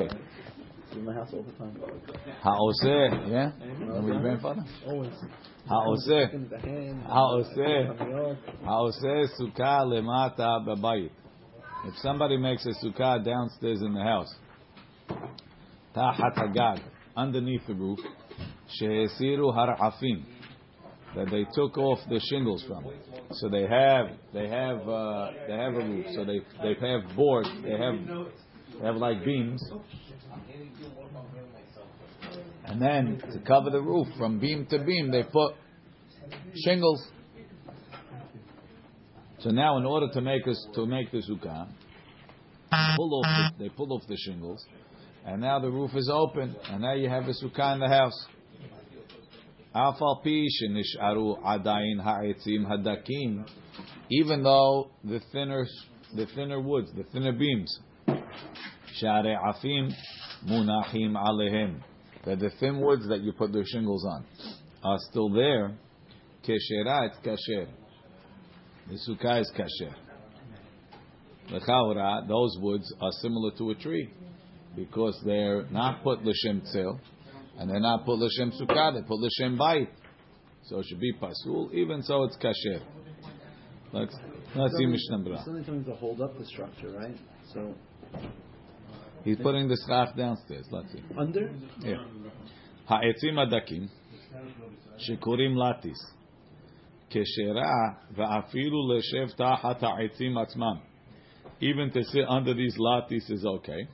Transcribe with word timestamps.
In 0.00 1.04
my 1.04 1.14
house 1.14 1.28
all 1.32 1.42
the 1.42 1.52
time. 1.52 1.76
Ha'oseh, 2.42 3.30
yeah? 3.30 3.52
Remember 3.78 4.12
your 4.12 4.20
grandfather? 4.22 4.64
Always. 4.86 5.12
Ha'oseh. 5.68 6.34
In 6.34 6.48
the 6.48 6.58
hand. 6.58 7.02
Ha'oseh. 7.04 8.64
Ha'oseh 8.64 9.26
sukkah 9.38 9.84
lemata 9.86 10.66
babayit. 10.66 11.10
If 11.86 11.94
somebody 12.02 12.36
makes 12.36 12.66
a 12.66 12.70
sukkah 12.84 13.24
downstairs 13.24 13.82
in 13.82 13.94
the 13.94 14.02
house, 14.02 14.34
tahat 15.96 16.36
hagag, 16.36 16.80
underneath 17.16 17.66
the 17.66 17.74
roof, 17.74 17.98
shehesiru 18.80 19.54
har'afim, 19.54 20.24
that 21.16 21.30
they 21.30 21.44
took 21.54 21.76
off 21.78 21.98
the 22.08 22.20
shingles 22.30 22.64
from 22.66 22.84
it. 22.86 22.96
So 23.32 23.48
they 23.48 23.62
have, 23.62 24.06
they 24.32 24.48
have, 24.48 24.88
uh, 24.88 25.30
they 25.46 25.56
have 25.56 25.74
a 25.74 25.78
roof. 25.78 26.06
So 26.14 26.24
they, 26.24 26.40
they 26.62 26.74
have 26.86 27.16
boards. 27.16 27.48
They 27.62 27.70
have, 27.70 27.94
they 28.78 28.86
have 28.86 28.96
like 28.96 29.24
beams. 29.24 29.62
And 32.64 32.80
then 32.80 33.20
to 33.32 33.38
cover 33.40 33.70
the 33.70 33.80
roof 33.80 34.06
from 34.16 34.38
beam 34.38 34.66
to 34.70 34.78
beam, 34.78 35.10
they 35.10 35.24
put 35.24 35.54
shingles. 36.64 37.02
So 39.40 39.50
now, 39.50 39.78
in 39.78 39.86
order 39.86 40.08
to 40.12 40.20
make 40.20 40.46
us 40.46 40.66
to 40.74 40.86
make 40.86 41.10
the 41.10 41.18
sukkah, 41.18 41.68
pull 42.96 43.20
off 43.20 43.52
the, 43.58 43.64
they 43.64 43.68
pull 43.70 43.92
off 43.92 44.02
the 44.06 44.16
shingles, 44.16 44.64
and 45.24 45.40
now 45.40 45.58
the 45.58 45.70
roof 45.70 45.90
is 45.94 46.10
open, 46.12 46.54
and 46.68 46.82
now 46.82 46.94
you 46.94 47.08
have 47.08 47.24
a 47.24 47.32
sukkah 47.32 47.74
in 47.74 47.80
the 47.80 47.88
house. 47.88 48.26
Even 54.10 54.42
though 54.42 54.90
the 55.04 55.20
thinner, 55.32 55.66
the 56.14 56.26
thinner 56.34 56.60
woods, 56.60 56.90
the 56.96 57.04
thinner 57.04 57.32
beams 57.32 57.78
Share'afim 59.02 59.92
munachim 60.46 61.12
alehim. 61.12 61.80
That 62.24 62.38
the 62.38 62.50
thin 62.60 62.80
woods 62.80 63.08
that 63.08 63.20
you 63.20 63.32
put 63.32 63.52
the 63.52 63.64
shingles 63.66 64.04
on 64.04 64.24
are 64.84 64.98
still 65.10 65.30
there. 65.30 65.76
Keshera, 66.46 67.08
it's 67.08 67.16
kasher. 67.24 67.68
The 68.88 68.98
sukkah 69.08 69.40
is 69.40 69.52
kasher. 69.56 69.94
chaura 71.66 72.26
those 72.28 72.56
woods 72.60 72.92
are 73.00 73.12
similar 73.22 73.52
to 73.58 73.70
a 73.70 73.74
tree 73.74 74.10
because 74.76 75.20
they're 75.24 75.64
not 75.70 76.02
put 76.02 76.22
l'shem 76.24 76.62
tzil 76.62 76.98
and 77.58 77.70
they're 77.70 77.80
not 77.80 78.04
put 78.04 78.18
l'shem 78.18 78.52
sukkah, 78.52 78.94
they 78.94 79.02
put 79.02 79.18
l'shem 79.18 79.56
bite. 79.56 79.90
So 80.64 80.78
it 80.78 80.86
should 80.86 81.00
be 81.00 81.12
pasul, 81.14 81.70
even 81.72 82.02
so 82.02 82.24
it's 82.24 82.36
kasher. 82.36 82.82
Let's, 83.92 84.14
let's 84.54 84.76
see 84.76 84.86
Mishnah 84.86 85.42
Something 85.44 85.64
comes 85.64 85.86
to 85.86 85.94
hold 85.94 86.20
up 86.20 86.38
the 86.38 86.44
structure, 86.44 86.92
right? 86.92 87.16
So 87.52 87.74
He's 89.23 89.37
putting 89.37 89.67
the 89.67 89.77
schach 89.87 90.15
downstairs. 90.15 90.67
Let's 90.71 90.91
see. 90.91 91.03
under. 91.17 91.49
Yeah. 91.79 92.05
העצים 92.87 93.39
הדקים 93.39 93.87
שקוראים 94.97 95.57
לטיס 95.57 96.15
כשרה 97.09 97.73
ואפילו 98.11 98.77
לשב 98.93 99.35
תחת 99.35 99.83
העצים 99.83 100.37
עצמם. 100.37 100.77
Even 101.61 101.89
to 101.93 102.03
sit 102.03 102.27
under 102.29 102.53
these 102.53 102.77
latis 102.77 103.29
is 103.29 103.45
okay. 103.45 103.87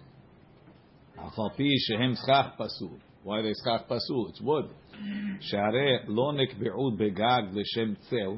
אף 1.16 1.40
על 1.40 1.56
פי 1.56 1.70
שהם 1.80 2.14
סכך 2.14 2.48
פסול. 2.58 2.98
Why 3.26 3.42
they 3.44 3.54
סכך 3.54 3.82
פסול? 3.86 4.30
It's 4.30 4.42
wood. 4.42 4.98
שהרי 5.40 5.98
לא 6.08 6.34
נקבעו 6.34 6.92
בגג 6.98 7.42
לשם 7.54 7.94
צל. 7.96 8.36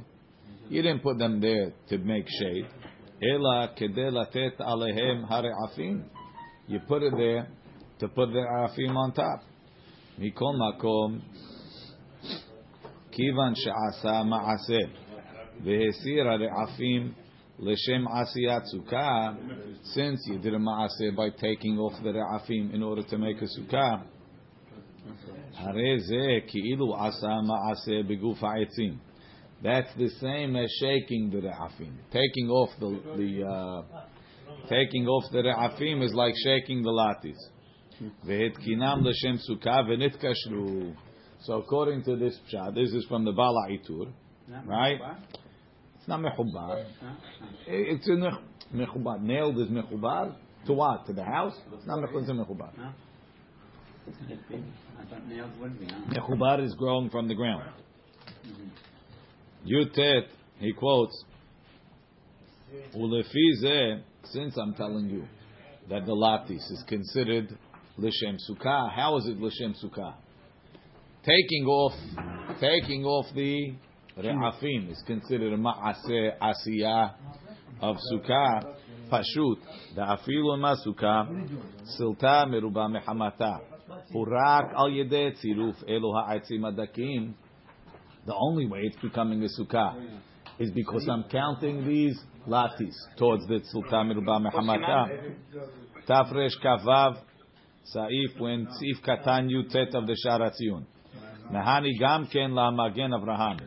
You 0.70 0.82
didn't 0.82 1.04
put 1.04 1.18
them 1.18 1.42
there 1.42 1.92
to 1.92 1.98
make 1.98 2.28
shade. 2.28 2.90
אלא 3.24 3.68
כדי 3.76 4.12
לתת 4.12 4.62
עליהם 4.62 5.26
הרעפים. 5.28 6.04
You 6.68 6.80
put 6.88 7.04
it 7.04 7.14
there 7.18 7.48
to 8.00 8.08
put 8.08 8.30
the 8.32 8.40
arafim 8.40 8.96
on 8.98 9.12
top. 9.14 9.44
מכל 10.20 10.54
מקום, 10.70 11.20
כיוון 13.12 13.54
שעשה 13.56 14.24
מעשה 14.24 14.80
והסיר 15.64 16.30
הרעפים 16.30 17.12
לשם 17.60 18.08
עשיית 18.08 18.64
סוכה, 18.64 19.32
since 19.84 20.28
you 20.28 20.46
did 20.46 20.54
a 20.54 20.60
מעשה 20.60 21.06
by 21.16 21.30
taking 21.40 21.78
off 21.78 22.04
the 22.04 22.12
רעפים 22.12 22.72
in 22.72 22.84
order 22.84 23.04
to 23.04 23.18
make 23.18 23.42
a 23.42 23.48
sukkah, 23.48 23.98
הרי 25.56 26.00
זה 26.00 26.28
כאילו 26.48 26.96
עשה 26.96 27.42
מעשה 27.48 28.04
בגוף 28.08 28.44
העצים. 28.44 28.98
That's 29.64 29.94
the 29.98 30.10
same 30.22 30.56
as 30.56 30.70
shaking 30.82 31.32
the 31.32 31.42
רעפים. 31.42 31.94
Taking 32.12 32.50
off 32.50 32.70
the, 32.80 32.90
the 33.18 33.44
uh, 33.44 33.82
taking 34.70 35.08
off 35.08 35.32
the 35.32 35.42
רעפים 35.42 36.04
is 36.04 36.14
like 36.14 36.34
shaking 36.44 36.82
the 36.84 36.92
latis. 36.92 37.38
והתקינם 38.24 39.02
לשם 39.04 39.38
סוכה 39.38 39.82
ונתקשרו. 39.90 40.94
So 41.46 41.58
according 41.58 42.04
to 42.04 42.16
this 42.16 42.40
pshat, 42.48 42.74
this 42.74 42.94
is 42.94 43.06
from 43.10 43.26
the 43.26 43.32
Bala 43.34 43.68
Itur, 43.70 44.12
right? 44.66 45.00
It's 45.98 46.08
not 46.08 46.22
mechubar. 46.22 46.86
It's 47.68 48.08
in 48.08 48.24
mechubar. 48.74 49.22
Nailed 49.22 49.60
is 49.60 49.68
mechubar 49.68 50.36
to 50.66 50.74
what? 50.74 51.06
To 51.08 51.14
the 51.14 51.24
house? 51.24 51.58
It's 51.74 51.86
not 51.86 52.00
mechubar. 52.00 52.22
It's 52.22 52.32
mechubar. 52.32 52.72
I 55.00 55.06
thought 55.10 55.28
nails 55.28 55.52
would 55.60 55.80
be, 55.80 55.86
huh? 55.86 56.14
Mechubar 56.14 56.64
is 56.64 56.74
growing 56.76 57.10
from 57.10 57.28
the 57.28 57.36
ground. 57.36 57.70
Yutet, 59.66 60.28
he 60.60 60.72
quotes, 60.74 61.26
Ulefi 62.96 63.64
zeh, 63.64 64.02
since 64.25 64.57
I'm 64.57 64.75
telling 64.75 65.09
you 65.09 65.25
that 65.89 66.05
the 66.07 66.13
latis 66.13 66.71
is 66.71 66.85
considered 66.87 67.57
l'shem 67.97 68.37
sukkah, 68.49 68.93
how 68.93 69.17
is 69.17 69.27
it 69.27 69.39
l'shem 69.39 69.75
sukkah? 69.83 70.15
Taking 71.25 71.67
off, 71.67 71.93
taking 72.61 73.05
off 73.05 73.27
the 73.35 73.75
re'afim 74.17 74.91
is 74.91 75.03
considered 75.07 75.53
a 75.53 75.57
ma'aseh 75.57 76.39
asiyah 76.41 77.15
of 77.81 77.97
sukkah, 78.13 78.75
pashut, 79.11 79.57
the 79.95 80.01
afilu 80.01 80.59
ma 80.59 80.75
sukkah, 80.87 81.49
silta 81.99 82.47
meruba 82.47 82.89
mehamata, 82.89 83.61
hurak 84.15 84.75
al 84.75 84.91
yedeh 84.91 85.33
tziruf 85.37 85.77
elu 85.89 86.13
ha'atzim 86.15 86.63
adakim, 86.63 87.35
the 88.27 88.35
only 88.35 88.67
way 88.67 88.81
it's 88.83 89.01
becoming 89.01 89.43
a 89.43 89.49
sukkah 89.61 90.21
is 90.59 90.71
because 90.73 91.09
I'm 91.11 91.25
counting 91.31 91.87
these 91.87 92.19
latis 92.48 92.96
towards 93.18 93.46
the 93.48 93.60
tzulta 93.60 94.04
miruba 94.04 94.40
mehamata. 94.40 95.34
Tafresh 96.08 96.60
kavav 96.64 97.18
saif 97.96 98.40
when 98.40 98.68
tzif 98.68 99.02
katan 99.06 99.50
yutet 99.50 99.94
of 99.96 100.08
the 100.08 100.18
sharatzion. 100.26 100.86
Nahani 101.52 102.00
gam 102.00 102.28
ken 102.32 102.54
la 102.54 102.72
magen 102.72 103.12
Avraham. 103.12 103.60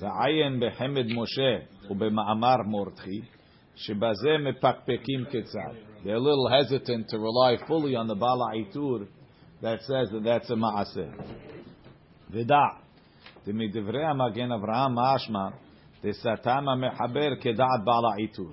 ועיין 0.00 0.60
בחמד 0.60 1.06
משה 1.06 1.66
ובמאמר 1.90 2.56
מורדכי, 2.66 3.20
שבזה 3.76 4.38
מפקפקים 4.38 5.24
כיצד. 5.30 5.74
They're 6.04 6.14
a 6.14 6.18
little 6.18 6.48
hesitant 6.48 7.08
to 7.10 7.18
rely 7.18 7.58
fully 7.68 7.94
on 7.94 8.06
the 8.06 8.14
Bala 8.14 8.52
Itur 8.56 9.06
that 9.60 9.80
says 9.82 10.08
that 10.12 10.24
that's 10.24 10.50
a 10.50 10.54
maaseh. 10.54 11.12
ודע, 12.30 12.64
דמדברי 13.46 14.04
המגן 14.04 14.52
אברהם 14.52 14.94
משמע, 14.94 15.48
דסתם 16.04 16.68
המחבר 16.68 17.30
כדעת 17.40 17.84
בעל 17.84 18.04
העיטור. 18.12 18.50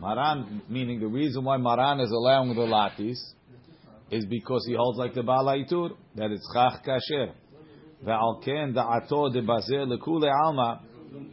Maran, 0.00 0.60
meaning 0.68 1.00
the 1.00 1.06
reason 1.06 1.44
why 1.44 1.56
Maran 1.56 2.00
is 2.00 2.10
allowing 2.10 2.54
the 2.54 2.60
latis 2.60 3.16
is 4.10 4.26
because 4.26 4.64
he 4.66 4.74
holds 4.74 4.98
like 4.98 5.14
the 5.14 5.22
Baal 5.22 5.46
Haitur, 5.46 5.90
that 6.16 6.30
it's 6.30 6.46
chach 6.54 6.84
kasher. 6.84 7.32
ועל 8.02 8.42
כן 8.42 8.72
דעתו 8.72 9.28
דבזה 9.28 9.76
לכולי 9.76 10.28
עלמא, 10.28 10.72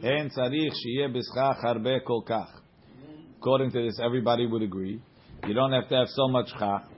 אין 0.02 0.28
צריך 0.28 0.74
שיהיה 0.74 1.08
בסכך 1.08 1.64
הרבה 1.64 2.00
כל 2.04 2.20
כך. 2.26 2.60
According 3.38 3.70
to 3.70 3.82
this, 3.82 4.00
everybody 4.00 4.46
would 4.46 4.62
agree. 4.62 4.98
You 5.46 5.52
don't 5.52 5.72
have 5.72 5.88
to 5.90 5.94
have 5.94 6.08
so 6.08 6.28
much 6.28 6.50
chach. 6.58 6.88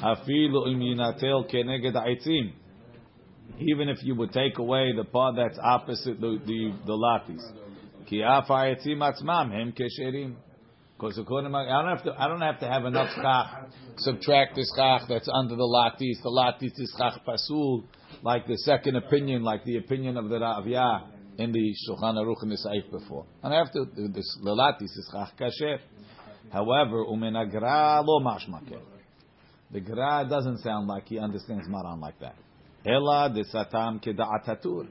אפילו 0.00 0.66
אם 0.66 0.82
יינטל 0.82 1.42
כנגד 1.48 1.96
העצים. 1.96 2.52
Even 3.58 3.88
if 3.88 4.02
you 4.04 4.14
would 4.14 4.32
take 4.32 4.58
away 4.58 4.92
the 4.96 5.04
part 5.04 5.34
that's 5.36 5.58
opposite 5.62 6.20
the, 6.20 6.38
the, 6.46 6.72
the 6.86 6.96
latis. 6.96 7.42
Ki 8.07 8.21
af 8.23 8.47
atzmam 8.47 9.51
hem 9.51 9.73
kesherim. 9.73 10.35
Because 10.97 11.17
according 11.17 11.51
to 11.51 11.57
I 11.57 11.81
don't 11.81 11.97
have 11.97 12.03
to, 12.05 12.21
I 12.21 12.27
don't 12.27 12.41
have 12.41 12.59
to 12.61 12.67
have 12.67 12.85
enough 12.85 13.09
schach, 13.15 13.69
subtract 13.97 14.55
the 14.55 14.65
schach 14.75 15.09
that's 15.09 15.27
under 15.27 15.55
the 15.55 15.63
latis. 15.63 16.23
The 16.23 16.29
latis 16.29 16.71
is 16.79 16.95
schach 16.97 17.19
pasul, 17.25 17.83
like 18.21 18.47
the 18.47 18.57
second 18.59 18.95
opinion, 18.95 19.43
like 19.43 19.65
the 19.65 19.77
opinion 19.77 20.15
of 20.15 20.29
the 20.29 20.37
Raviyah 20.39 21.07
in 21.37 21.51
the 21.51 21.75
Shulchan 21.85 22.15
Aruch 22.15 22.41
and 22.43 22.51
the 22.51 22.55
Saif 22.55 22.89
before. 22.91 23.25
And 23.43 23.53
I 23.53 23.57
have 23.57 23.73
to, 23.73 23.85
this 24.07 24.39
the 24.41 24.51
latis 24.51 24.83
is 24.83 25.11
chach 25.13 25.31
kasher. 25.37 25.79
However, 26.53 27.03
umen 27.03 27.35
agra 27.35 28.01
lo 28.01 28.21
mashmaket. 28.21 28.81
The 29.71 29.81
gra 29.81 30.25
doesn't 30.29 30.59
sound 30.59 30.87
like 30.87 31.07
he 31.07 31.19
understands 31.19 31.67
Maran 31.67 31.99
like 31.99 32.19
that. 32.19 32.35
Ela 32.85 33.29
de 33.33 33.43
satam 33.43 34.01
kedaatatur. 34.01 34.87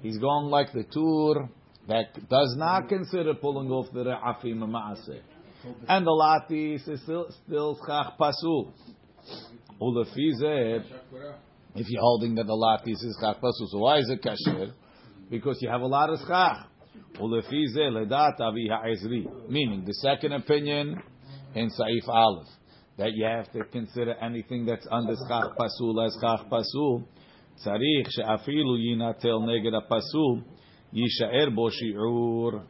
He's 0.00 0.16
going 0.16 0.46
like 0.46 0.72
the 0.72 0.84
tour 0.90 1.50
that 1.88 2.28
does 2.28 2.54
not 2.56 2.88
consider 2.88 3.34
pulling 3.34 3.70
off 3.70 3.92
the 3.92 4.04
re'afim 4.04 4.58
ma'aseh. 4.58 5.20
And 5.88 6.06
the 6.06 6.10
latis 6.10 6.88
is 6.88 7.02
still, 7.02 7.28
still 7.44 7.78
schach 7.86 8.18
pasul. 8.18 8.72
Ulefizeh, 9.80 10.84
if 11.74 11.86
you're 11.88 12.00
holding 12.00 12.34
that 12.36 12.46
the 12.46 12.52
latis 12.52 12.94
is 12.94 13.16
schach 13.20 13.36
pasul, 13.40 13.68
so 13.70 13.78
why 13.78 13.98
is 13.98 14.10
it 14.10 14.22
kasher? 14.22 14.72
Because 15.30 15.58
you 15.60 15.68
have 15.68 15.80
a 15.80 15.86
lot 15.86 16.10
of 16.10 16.18
schach. 16.26 16.66
Ulefizeh 17.14 17.90
ledat 17.90 18.40
avi 18.40 18.68
ha'ezri. 18.68 19.48
Meaning, 19.48 19.84
the 19.84 19.94
second 19.94 20.32
opinion 20.32 21.00
in 21.54 21.70
Saif 21.70 22.08
Aleph, 22.08 22.48
that 22.98 23.12
you 23.12 23.24
have 23.24 23.50
to 23.52 23.64
consider 23.64 24.14
anything 24.14 24.66
that's 24.66 24.86
under 24.90 25.14
schach 25.28 25.56
pasul 25.56 26.06
as 26.06 26.16
schach 26.20 26.48
pasul. 26.50 27.04
Tzarich 27.64 28.08
she'afilu 28.10 28.78
yinatel 28.78 29.42
neged 29.42 29.74
pasul. 29.88 30.42
Yishaer 30.94 31.54
bo 31.54 31.70
shi'ur. 31.70 32.64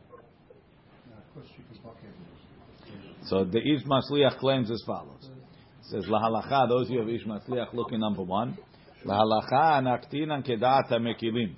So 3.25 3.45
the 3.45 3.59
Ish 3.59 3.85
Masliach 3.85 4.39
claims 4.39 4.71
as 4.71 4.83
follows. 4.87 5.23
It 5.23 5.87
says, 5.91 6.05
Lahalacha, 6.07 6.69
those 6.69 6.89
who 6.89 6.99
have 6.99 7.09
Ish 7.09 7.25
Masliach, 7.25 7.73
look 7.73 7.93
in 7.93 8.01
number 8.01 8.23
one. 8.23 8.59
Lahalacha 9.05 9.81
anaktinan 9.81 10.47
kedata 10.47 10.93
mekilim. 10.93 11.55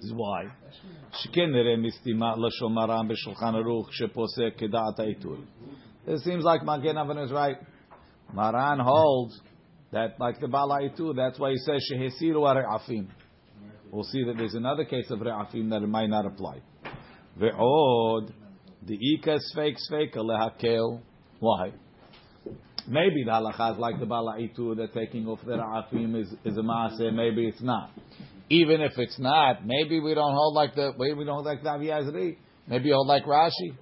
This 0.00 0.10
is 0.10 0.14
why. 0.14 0.44
שכן 1.12 1.50
נראה 1.50 1.76
מסתימה 1.76 2.34
לשון 2.36 2.78
הרם 2.78 3.08
בשולחן 3.08 3.54
ערוך 3.54 3.92
שפוסק 3.92 4.54
כדעת 4.56 5.00
העיתוי. 5.00 5.38
It 6.06 6.18
seems 6.20 6.44
like 6.44 6.62
Magen 6.62 6.96
Avraham 6.96 7.24
is 7.24 7.32
right. 7.32 7.56
Maran 8.32 8.78
holds 8.78 9.40
that 9.92 10.18
like 10.20 10.38
the 10.40 10.48
Bala 10.48 10.80
Itur, 10.80 11.14
that's 11.16 11.38
why 11.38 11.50
he 11.50 11.58
says, 11.58 11.82
Shehesiru 11.90 12.42
Afim. 12.64 13.08
We'll 13.90 14.04
see 14.04 14.24
that 14.24 14.36
there's 14.36 14.54
another 14.54 14.84
case 14.84 15.10
of 15.10 15.20
re'afim 15.20 15.70
that 15.70 15.82
it 15.82 15.88
might 15.88 16.08
not 16.08 16.26
apply. 16.26 16.60
Ve'od, 17.40 18.32
the 18.86 18.94
ika 18.94 19.38
sfeik 19.54 19.76
sfeika 19.90 20.16
lehakel. 20.16 21.00
Why? 21.40 21.72
Maybe 22.86 23.24
the 23.24 23.30
halacha 23.30 23.74
is 23.74 23.78
like 23.78 23.98
the 23.98 24.06
Bala 24.06 24.36
Itur, 24.38 24.76
that 24.76 24.92
taking 24.94 25.26
off 25.26 25.40
the 25.44 25.52
re'afim 25.52 26.20
is, 26.20 26.28
is 26.44 26.56
a 26.56 26.62
maaseh, 26.62 27.12
maybe 27.12 27.46
it's 27.46 27.62
not. 27.62 27.90
Even 28.50 28.80
if 28.80 28.92
it's 28.98 29.18
not, 29.18 29.66
maybe 29.66 30.00
we 30.00 30.14
don't 30.14 30.32
hold 30.32 30.54
like 30.54 30.74
the, 30.74 30.92
maybe 30.98 31.14
we 31.14 31.24
don't 31.24 31.34
hold 31.34 31.46
like 31.46 31.62
the 31.62 31.68
Aviyazri. 31.68 32.36
Maybe 32.66 32.88
you 32.88 32.94
hold 32.94 33.06
like 33.06 33.24
Rashi. 33.24 33.76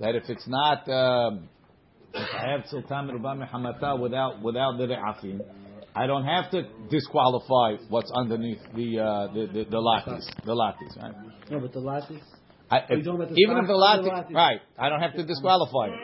That 0.00 0.14
if 0.14 0.24
it's 0.28 0.46
not, 0.46 0.88
um, 0.88 1.48
if 2.12 2.28
I 2.34 2.50
have 2.52 2.66
sultan 2.68 3.08
rubam 3.08 3.48
hamata 3.50 3.98
without 3.98 4.42
without 4.42 4.76
the 4.76 4.86
re'afim, 4.86 5.40
I 5.96 6.06
don't 6.06 6.24
have 6.24 6.50
to 6.50 6.64
disqualify 6.90 7.76
what's 7.88 8.12
underneath 8.14 8.60
the 8.74 9.00
uh, 9.00 9.32
the, 9.32 9.46
the 9.46 9.64
the 9.64 9.80
latis, 9.80 10.26
the 10.44 10.54
right? 11.00 11.14
No, 11.50 11.60
but 11.60 11.72
the 11.72 11.80
lattice. 11.80 12.22
I, 12.70 12.78
if- 12.90 13.00
even 13.00 13.22
if 13.22 13.28
the 13.30 13.34
schach 13.34 13.48
or 13.48 13.66
the 13.66 13.72
latis, 13.72 14.30
latis? 14.30 14.34
right? 14.34 14.60
I 14.78 14.88
don't 14.90 15.00
have 15.00 15.14
to 15.14 15.24
disqualify 15.24 15.86
it. 15.86 16.00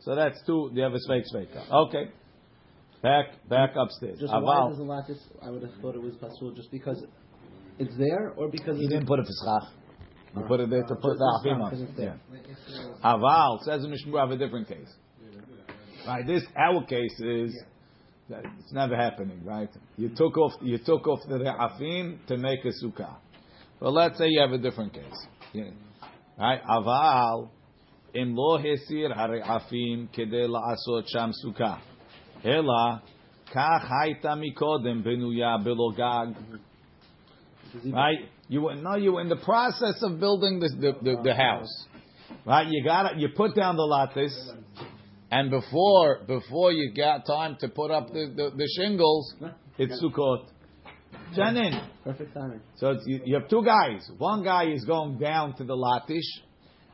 So 0.00 0.16
that's 0.16 0.40
two. 0.44 0.72
The 0.74 0.82
other 0.82 0.98
fake 1.06 1.24
fake. 1.32 1.50
Okay, 1.70 2.10
back 3.00 3.26
back 3.48 3.70
upstairs. 3.76 4.18
Just 4.18 4.32
why 4.32 4.68
does 4.68 4.78
the 4.78 4.82
lattice? 4.82 5.22
I 5.40 5.50
would 5.50 5.62
have 5.62 5.74
thought 5.80 5.94
it 5.94 6.02
was 6.02 6.14
pasul 6.16 6.52
just 6.56 6.72
because 6.72 7.00
it's 7.78 7.96
there, 7.96 8.32
or 8.36 8.48
because 8.48 8.76
he 8.76 8.88
didn't 8.88 9.06
put 9.06 9.20
it 9.20 9.26
for 9.26 9.60
schach. 9.60 9.70
He 10.34 10.42
put 10.48 10.60
it 10.60 10.70
there 10.70 10.82
to 10.82 10.94
put 10.96 11.16
the 11.18 11.40
afim 11.44 11.60
on. 11.62 11.94
Yeah. 11.96 11.96
there. 11.96 12.20
Aval 13.04 13.62
says 13.62 13.86
Mishnah 13.86 14.18
have 14.18 14.30
a 14.30 14.36
different 14.36 14.66
case. 14.66 14.88
Right, 16.06 16.26
this 16.26 16.42
our 16.56 16.84
case 16.86 17.20
is 17.20 17.54
it's 18.58 18.72
never 18.72 18.96
happening. 18.96 19.40
Right, 19.44 19.68
you 19.96 20.08
took 20.10 20.36
off 20.38 20.52
you 20.62 20.78
took 20.78 21.06
off 21.06 21.20
the 21.28 21.36
re'afim 21.38 22.26
to 22.26 22.36
make 22.36 22.64
a 22.64 22.72
sukkah. 22.84 23.16
Well, 23.80 23.92
let's 23.92 24.18
say 24.18 24.26
you 24.28 24.40
have 24.40 24.52
a 24.52 24.58
different 24.58 24.92
case. 24.92 25.26
Right, 26.38 26.60
aval 26.64 27.48
im 28.14 28.34
lo 28.36 28.58
hesir 28.58 29.14
hare'afim 29.16 30.08
kedei 30.16 30.48
la'asot 30.48 31.08
sham 31.08 31.32
sukkah, 31.44 31.80
ela 32.44 33.02
kach 33.54 33.88
hayta 33.88 34.36
mikodem 34.36 35.02
benuya 35.04 35.64
belo 35.64 35.94
gag. 35.96 36.34
Does 37.72 37.82
he- 37.84 37.92
Right? 37.92 38.18
You 38.48 38.62
were 38.62 38.74
no, 38.74 38.96
you 38.96 39.12
were 39.12 39.20
in 39.20 39.28
the 39.28 39.36
process 39.36 40.02
of 40.02 40.18
building 40.18 40.58
the 40.58 40.68
the, 40.68 40.92
the, 41.02 41.22
the 41.22 41.34
house. 41.34 41.86
Right? 42.44 42.66
You 42.68 42.82
got 42.84 43.12
it. 43.12 43.18
You 43.18 43.28
put 43.36 43.54
down 43.54 43.76
the 43.76 43.82
lattice, 43.82 44.52
and 45.30 45.50
before 45.50 46.20
before 46.26 46.72
you 46.72 46.92
got 46.94 47.26
time 47.26 47.56
to 47.60 47.68
put 47.68 47.90
up 47.90 48.08
the, 48.08 48.32
the, 48.34 48.50
the 48.56 48.68
shingles, 48.76 49.34
it's 49.78 50.02
Sukkot. 50.02 50.46
Janin. 51.34 51.80
Perfect 52.04 52.34
timing. 52.34 52.60
So 52.76 52.94
you, 53.06 53.20
you, 53.24 53.34
have 53.38 53.48
two 53.48 53.64
guys. 53.64 54.08
One 54.18 54.42
guy 54.42 54.72
is 54.72 54.84
going 54.84 55.18
down 55.18 55.56
to 55.56 55.64
the 55.64 55.76
Latish, 55.76 56.28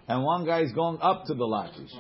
and 0.09 0.23
one 0.23 0.45
guy 0.45 0.63
is 0.63 0.73
going 0.73 0.99
up 1.01 1.25
to 1.27 1.35
the 1.35 1.45
Latish. 1.45 1.93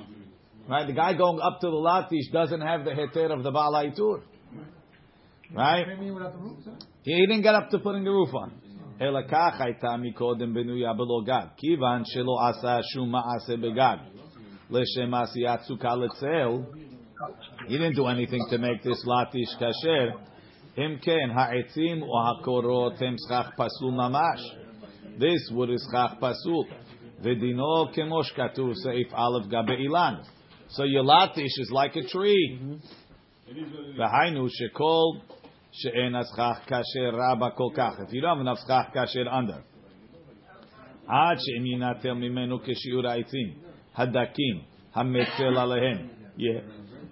Right? 0.68 0.86
The 0.86 0.92
guy 0.92 1.14
going 1.14 1.40
up 1.40 1.60
to 1.60 1.66
the 1.66 1.72
Latish 1.72 2.32
doesn't 2.32 2.60
have 2.60 2.84
the 2.84 2.90
heter 2.90 3.30
of 3.30 3.42
the 3.42 3.50
Bala 3.50 3.84
Itur. 3.84 4.22
Right? 5.54 5.86
He 7.02 7.26
didn't 7.26 7.42
get 7.42 7.54
up 7.54 7.70
to 7.70 7.78
putting 7.78 8.04
the 8.04 8.10
roof 8.10 8.34
on. 8.34 8.52
אלא 9.00 9.20
כך 9.28 9.60
הייתה 9.60 9.96
מקודם 9.96 10.54
בנויה 10.54 10.92
בלא 10.92 11.20
גג, 11.24 11.46
כיוון 11.56 12.02
שלא 12.04 12.48
עשה 12.48 12.78
שום 12.82 13.14
he 17.67 17.77
didn't 17.77 17.95
do 17.95 18.07
anything 18.07 18.43
to 18.49 18.57
make 18.57 18.81
this 18.83 19.05
latish 19.05 19.53
kasher. 19.59 20.13
אם 20.77 20.97
כן, 21.01 21.29
העצים 21.33 22.01
או 22.01 22.07
הקורות 22.29 23.01
הם 23.01 23.15
סכך 23.17 23.49
פסול 23.57 23.93
ממש. 23.93 24.55
This 25.17 25.51
wood 25.51 25.69
is 25.69 25.81
סכך 25.91 26.13
פסול. 26.19 26.65
ודינו 27.19 27.85
כמו 27.93 28.23
שכתוב 28.23 28.73
סעיף 28.73 29.13
א' 29.13 29.47
גבי 29.47 29.75
אילן. 29.75 30.15
So 30.69 30.83
your 30.83 31.03
latish 31.03 31.55
is 31.63 31.71
like 31.71 31.95
a 31.95 32.07
tree. 32.07 32.79
והיינו 33.97 34.49
שכל 34.49 35.35
שאין 35.71 36.15
הסכך 36.15 36.59
כאשר 36.67 37.09
רבה 37.13 37.49
כל 37.49 37.69
כך. 37.73 37.93
If 37.99 38.13
you 38.13 38.21
don't 38.21 38.37
have 38.37 38.41
enough 38.41 38.59
סכך 38.59 38.83
כאשר 38.93 39.21
under. 39.21 39.61
עד 41.07 41.37
שאם 41.37 41.65
יינטל 41.65 42.13
ממנו 42.13 42.59
כשיעור 42.63 43.07
העצים, 43.07 43.53
הדקים, 43.95 44.61
המצל 44.95 45.57
עליהם, 45.57 46.07
יהיה 46.37 46.61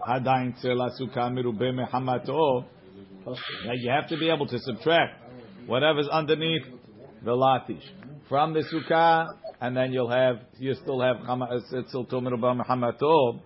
עדיין 0.02 0.52
צל 0.52 0.82
הסוכה 0.82 1.30
מרובה 1.30 1.72
מחמתו, 1.72 2.64
Now 3.26 3.74
you 3.74 3.90
have 3.92 4.08
to 4.10 4.18
be 4.18 4.30
able 4.30 4.48
to 4.48 4.58
subtract 4.60 5.14
whatever's 5.68 6.08
underneath 6.08 6.66
the 7.24 7.32
latish 7.32 7.84
from 8.28 8.54
the 8.54 8.64
sukkah, 8.72 9.28
and 9.62 9.76
then 9.76 9.92
you'll 9.92 10.10
have 10.10 10.38
you 10.58 10.74
still 10.76 11.02
have 11.02 11.18
etzel 11.18 12.06
tomeruba 12.06 12.62
mehamato. 12.62 13.42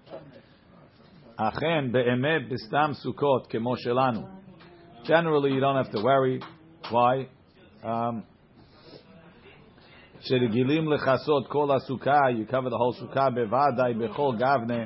Achen 1.40 1.92
beemet 1.92 2.52
bistam 2.52 2.96
sukkot 3.04 3.52
kemo 3.52 3.76
shelanu. 3.86 4.30
Generally, 5.06 5.52
you 5.52 5.60
don't 5.60 5.76
have 5.76 5.92
to 5.92 6.02
worry. 6.02 6.40
Why? 6.90 7.28
Um, 7.84 8.24
שרגילים 10.20 10.92
לכסות 10.92 11.48
כל 11.48 11.76
הסוכה, 11.76 12.20
you 12.30 12.52
cover 12.52 12.70
the 12.70 12.78
whole 12.78 13.02
sukkah 13.02 13.30
בוודאי 13.36 13.94
בכל 13.94 14.32
גבנה, 14.38 14.84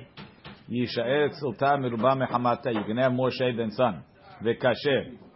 יישאר 0.69 1.27
צלתה 1.29 1.77
מרובה 1.77 2.15
מחמתה. 2.15 2.69
You 2.69 2.83
can 2.83 2.97
have 2.97 3.13
more 3.13 3.31
shade 3.31 3.57
than 3.57 3.71
sun. 3.71 4.01
וכשר. 4.41 5.27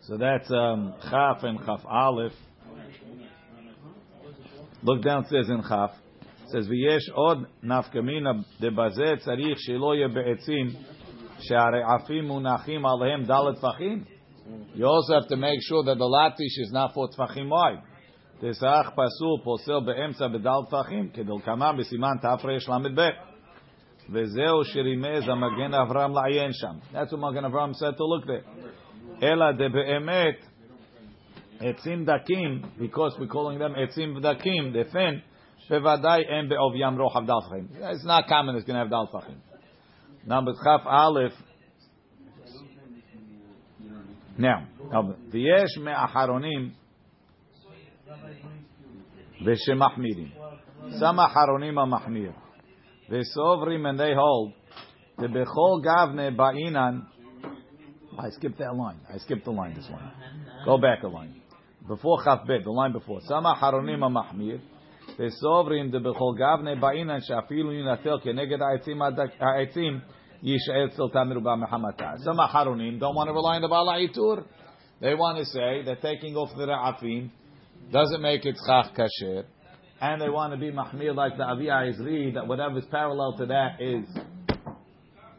So 0.00 0.16
that's 0.18 0.50
um, 0.50 0.92
Chaf 1.10 1.44
and 1.44 1.58
Chaf 1.64 1.84
Aleph. 1.86 2.32
Look 4.82 5.02
downstairs 5.02 5.48
in 5.48 5.62
Chaf. 5.62 5.90
It 6.44 6.50
says, 6.50 6.68
ויש 6.68 7.10
עוד 7.14 7.38
נפקא 7.62 7.98
מינה 7.98 8.30
דבזה 8.60 9.14
צריך 9.18 9.58
שלא 9.58 9.94
יהיה 9.94 10.08
בעצים 10.08 10.66
שהרעפים 11.38 12.24
מונחים 12.24 12.86
עליהם 12.86 13.22
ד' 13.24 13.54
טפחים. 13.54 14.04
You 14.74 14.84
also 14.84 15.14
have 15.14 15.28
to 15.28 15.36
make 15.36 15.60
sure 15.62 15.82
that 15.84 15.96
the 15.96 16.04
latish 16.04 16.56
is 16.64 16.72
not 16.72 16.92
four 16.94 17.08
טפחים 17.16 17.48
wide. 17.48 17.87
תסך 18.41 18.89
פסול 18.91 19.39
פוסל 19.43 19.79
באמצע 19.85 20.27
בד' 20.27 20.47
טפחים, 20.69 21.09
כדלקמן 21.09 21.77
בסימן 21.77 22.17
תרל"ב. 22.21 23.01
וזהו 24.11 24.63
שרימז 24.63 25.29
המגן 25.29 25.73
אברהם 25.73 26.11
לעיין 26.13 26.51
שם. 26.53 26.95
That's 26.97 27.13
what 27.13 27.17
מגן 27.17 27.45
אברהם 27.45 27.71
said 27.71 27.97
to 27.97 28.03
look 28.03 28.25
there. 28.25 28.69
אלא 29.23 29.51
דבאמת 29.51 30.45
עצים 31.59 32.05
דקים, 32.05 32.61
because 32.79 33.19
we're 33.19 33.33
calling 33.33 33.59
them 33.59 33.79
עצים 33.83 34.19
דקים, 34.19 34.73
דפן, 34.73 35.15
בוודאי 35.69 36.21
אין 36.21 36.49
בעוביים 36.49 37.01
רוחב 37.01 37.25
דל 37.25 37.33
טפחים. 37.43 37.67
It's 37.81 38.05
not 38.05 38.29
common 38.29 38.55
it's 38.55 38.65
going 38.65 38.75
to 38.75 38.85
have 38.85 38.89
דל 38.89 39.05
טפחים. 39.11 39.35
Number 40.27 40.53
כף 40.63 40.87
א', 40.87 41.19
now, 44.39 44.95
ויש 45.31 45.77
מאחרונים 45.83 46.78
ושמחמירים. 49.46 50.28
some 51.00 51.18
אחרונים 51.26 51.78
המחמיר. 51.78 52.32
וסוברים 53.10 53.86
and 53.86 53.98
they 53.98 54.14
hold 54.14 54.52
שבכל 55.20 55.80
גבנה 55.82 56.30
באינן 56.30 57.00
I 58.16 58.30
skipped 58.30 58.58
that 58.58 58.74
line. 58.76 59.00
I 59.12 59.18
skipped 59.18 59.44
the 59.44 59.50
line, 59.50 59.74
this 59.74 59.90
one. 59.90 60.08
Go 60.64 60.78
back 60.78 61.02
a 61.02 61.08
line. 61.08 61.34
Before 61.88 62.22
Chaf 62.24 62.46
Bet, 62.46 62.62
the 62.62 62.70
line 62.70 62.92
before. 62.92 63.20
Sama 63.22 63.54
Haronim 63.60 64.00
HaMachmir, 64.02 64.58
וסוברים 65.18 65.90
דבכל 65.90 66.32
גבנה 66.36 66.74
באינן 66.80 67.20
שאפילו 67.20 67.72
יינטל 67.72 68.18
כנגד 68.22 68.62
העצים, 68.62 69.02
הדק- 69.02 69.40
העצים 69.42 70.00
Yishayet 70.44 70.92
Silta 70.94 71.24
Miruba 71.24 71.56
Mehamata. 71.56 72.18
Some 72.18 72.36
Aharonim 72.36 73.00
don't 73.00 73.14
want 73.14 73.28
to 73.28 73.32
rely 73.32 73.56
on 73.56 73.62
the 73.62 73.68
Bala 73.68 73.94
Itur. 73.98 74.44
They 75.00 75.14
want 75.14 75.38
to 75.38 75.44
say 75.46 75.82
that 75.86 76.02
taking 76.02 76.36
off 76.36 76.50
the 76.54 76.66
Ra'afim 76.66 77.30
doesn't 77.91 78.21
make 78.21 78.45
it 78.45 78.55
Chach 78.67 78.95
Kasher. 78.95 79.45
And 80.01 80.21
they 80.21 80.29
want 80.29 80.53
to 80.53 80.57
be 80.59 80.71
Mahmir 80.71 81.13
like 81.15 81.35
the 81.37 81.43
Avi 81.43 81.65
Izri, 81.65 82.33
that 82.35 82.47
whatever 82.47 82.77
is 82.79 82.85
parallel 82.89 83.35
to 83.37 83.45
that 83.47 83.81
is 83.81 84.05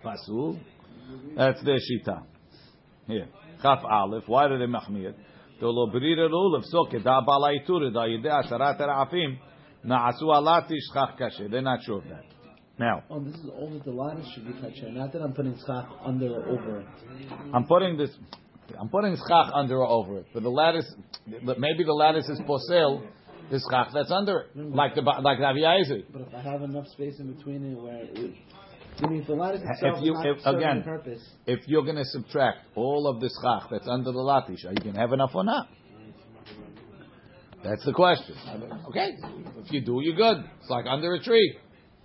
Pasul. 0.04 0.58
That's 1.36 1.62
their 1.64 1.76
Shita. 1.78 2.22
Here. 3.06 3.28
Chaf 3.62 3.80
Aleph. 3.84 4.24
Why 4.26 4.48
do 4.48 4.58
they 4.58 4.66
Mahmir? 4.66 5.14
The 5.60 5.66
lo 5.66 5.90
brira 5.90 6.28
lulav 6.30 6.64
soke 6.64 7.02
da 7.02 7.20
bala 7.20 7.52
itur 7.52 7.92
da 7.92 8.04
yide 8.06 8.24
asharat 8.26 8.78
ra'afim 8.80 9.38
na'asu 9.84 10.22
alatish 10.22 10.88
chach 10.94 11.18
kasher. 11.18 11.50
They're 11.50 11.62
not 11.62 11.82
sure 11.82 11.98
of 11.98 12.04
that. 12.04 12.24
Now, 12.78 13.02
Oh, 13.10 13.20
this 13.20 13.34
is 13.34 13.50
only 13.60 13.78
the 13.84 13.90
lattice 13.90 14.26
should 14.34 14.46
be 14.46 14.52
kasher. 14.54 14.90
Not 14.92 15.12
that 15.12 15.20
I'm 15.20 15.34
putting 15.34 15.54
schach 15.66 15.86
under 16.02 16.28
or 16.34 16.48
over 16.48 16.80
it. 16.80 16.86
I'm 17.52 17.64
putting 17.66 17.98
this. 17.98 18.10
I'm 18.78 18.88
putting 18.88 19.16
schach 19.16 19.50
under 19.54 19.78
or 19.78 19.86
over 19.88 20.18
it, 20.18 20.26
but 20.32 20.42
the 20.42 20.50
lattice, 20.50 20.92
maybe 21.26 21.84
the 21.84 21.92
lattice 21.92 22.28
is 22.28 22.40
posel, 22.40 23.06
the 23.50 23.60
schach 23.70 23.88
that's 23.92 24.10
under 24.10 24.40
it, 24.40 24.56
mm-hmm. 24.56 24.74
like 24.74 24.94
the 24.94 25.02
like 25.02 25.38
the 25.38 25.44
Avi 25.44 26.04
But 26.12 26.22
if 26.22 26.34
I 26.34 26.42
have 26.42 26.62
enough 26.62 26.86
space 26.88 27.18
in 27.18 27.32
between 27.32 27.72
it 27.72 27.78
where 27.78 28.02
it, 28.02 28.34
I 29.02 29.08
mean, 29.08 29.22
if 29.22 29.26
the 29.26 29.34
lattice 29.34 29.62
itself 29.64 29.98
If 29.98 30.04
you- 30.04 30.12
is 30.12 30.18
not 30.18 30.26
if- 30.26 30.40
serving 30.42 30.60
again, 30.60 30.78
a 30.78 30.82
purpose, 30.82 31.22
If 31.46 31.60
you're 31.66 31.84
going 31.84 31.96
to 31.96 32.04
subtract 32.04 32.58
all 32.74 33.06
of 33.06 33.20
the 33.20 33.30
schach 33.42 33.68
that's 33.70 33.88
under 33.88 34.12
the 34.12 34.18
latish, 34.18 34.64
are 34.64 34.72
you 34.72 34.80
going 34.80 34.94
to 34.94 35.00
have 35.00 35.12
enough 35.12 35.34
or 35.34 35.44
not? 35.44 35.68
That's 37.62 37.84
the 37.84 37.92
question. 37.92 38.36
Okay, 38.88 39.16
if 39.58 39.70
you 39.70 39.82
do, 39.82 40.00
you're 40.02 40.16
good. 40.16 40.44
It's 40.60 40.70
like 40.70 40.86
under 40.86 41.12
a 41.12 41.22
tree. 41.22 41.58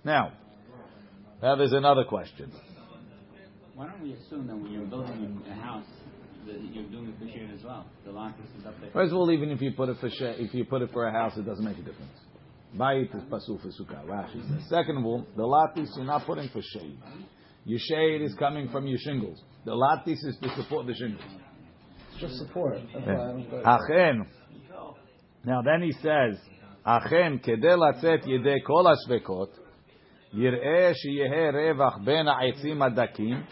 Now, 0.04 0.32
now 1.42 1.56
there's 1.56 1.72
another 1.72 2.04
question. 2.04 2.52
Why 3.74 3.86
don't 3.86 4.02
we 4.02 4.12
assume 4.12 4.46
that 4.46 4.56
when 4.56 4.70
you're 4.72 4.86
building 4.86 5.42
a 5.50 5.54
house, 5.54 5.86
you're 6.46 6.84
doing 6.84 7.08
it 7.08 7.18
for 7.18 7.54
as 7.54 7.64
well. 7.64 7.86
The 8.04 8.12
lachis 8.12 8.58
is 8.58 8.66
up 8.66 8.74
there. 8.80 8.90
First 8.92 9.12
of 9.12 9.18
all, 9.18 9.30
even 9.30 9.50
if 9.50 9.60
you 9.60 9.72
put 9.72 9.88
it 9.88 9.96
for 10.00 10.08
if 10.08 10.54
you 10.54 10.64
put 10.64 10.82
it 10.82 10.90
for 10.92 11.06
a 11.06 11.12
house, 11.12 11.36
it 11.36 11.44
doesn't 11.46 11.64
make 11.64 11.78
a 11.78 11.82
difference. 11.82 12.18
Bayit 12.76 13.14
is 13.14 13.22
pasul 13.30 13.58
for 13.58 13.68
sukkah. 13.68 14.04
Rashi 14.06 14.42
says. 14.48 14.68
Second 14.68 14.98
of 14.98 15.04
all, 15.04 15.26
the 15.36 15.44
lattice 15.44 15.90
you're 15.96 16.04
not 16.04 16.26
putting 16.26 16.48
for 16.50 16.60
shade. 16.62 16.98
Your 17.64 17.80
shade 17.80 18.22
is 18.22 18.34
coming 18.34 18.68
from 18.68 18.86
your 18.86 18.98
shingles. 18.98 19.42
The 19.64 19.74
lattice 19.74 20.22
is 20.22 20.36
to 20.42 20.62
support 20.62 20.86
the 20.86 20.94
shingles. 20.94 21.22
It's 22.12 22.20
just 22.20 22.36
support. 22.36 22.78
Achen. 23.64 24.26
Now 25.44 25.62
then 25.62 25.82
he 25.82 25.92
says, 25.92 26.38
Achen 26.84 27.40
kede 27.40 27.76
latzet 27.76 28.26
yede 28.26 28.64
kol 28.64 28.84
ashvekot, 28.84 29.48
yireh 30.34 30.94
sheyehe 30.94 31.52
revach 31.52 32.04
ben 32.04 32.26
ha'etzim 32.26 32.78
adakim, 32.78 33.44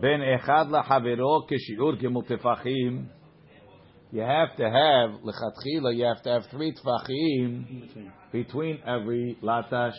Ben 0.00 0.20
echad 0.20 0.70
lahavero 0.70 1.42
kishiur 1.48 2.00
gemutefachim. 2.00 3.08
You 4.12 4.20
have 4.22 4.56
to 4.56 4.64
have 4.64 5.20
lechatchila. 5.22 5.96
You 5.96 6.04
have 6.04 6.22
to 6.22 6.30
have 6.30 6.46
three 6.50 6.72
tefachim 6.72 8.10
between 8.30 8.78
every 8.86 9.36
latash. 9.42 9.96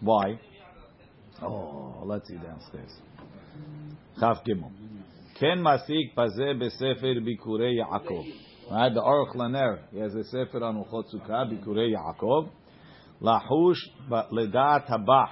Why? 0.00 0.40
Oh, 1.40 2.02
let's 2.04 2.28
see 2.28 2.34
downstairs. 2.34 2.92
Chav 4.20 4.44
gimel. 4.44 4.70
Ken 5.38 5.58
masik 5.62 6.14
pazeh 6.16 6.60
besefer 6.60 7.20
bikurei 7.20 7.78
Yaakov. 7.78 8.24
Right, 8.70 8.92
the 8.92 9.00
Aruch 9.00 9.36
Laner. 9.36 9.78
He 9.92 10.00
has 10.00 10.14
a 10.14 10.24
sefer 10.24 10.64
on 10.64 10.84
Uchot 10.84 11.04
Sukkah, 11.14 11.46
Bikurei 11.48 11.94
Yaakov. 11.94 12.48
Lahush 13.22 13.76
ledat 14.10 14.88
habah 14.88 15.28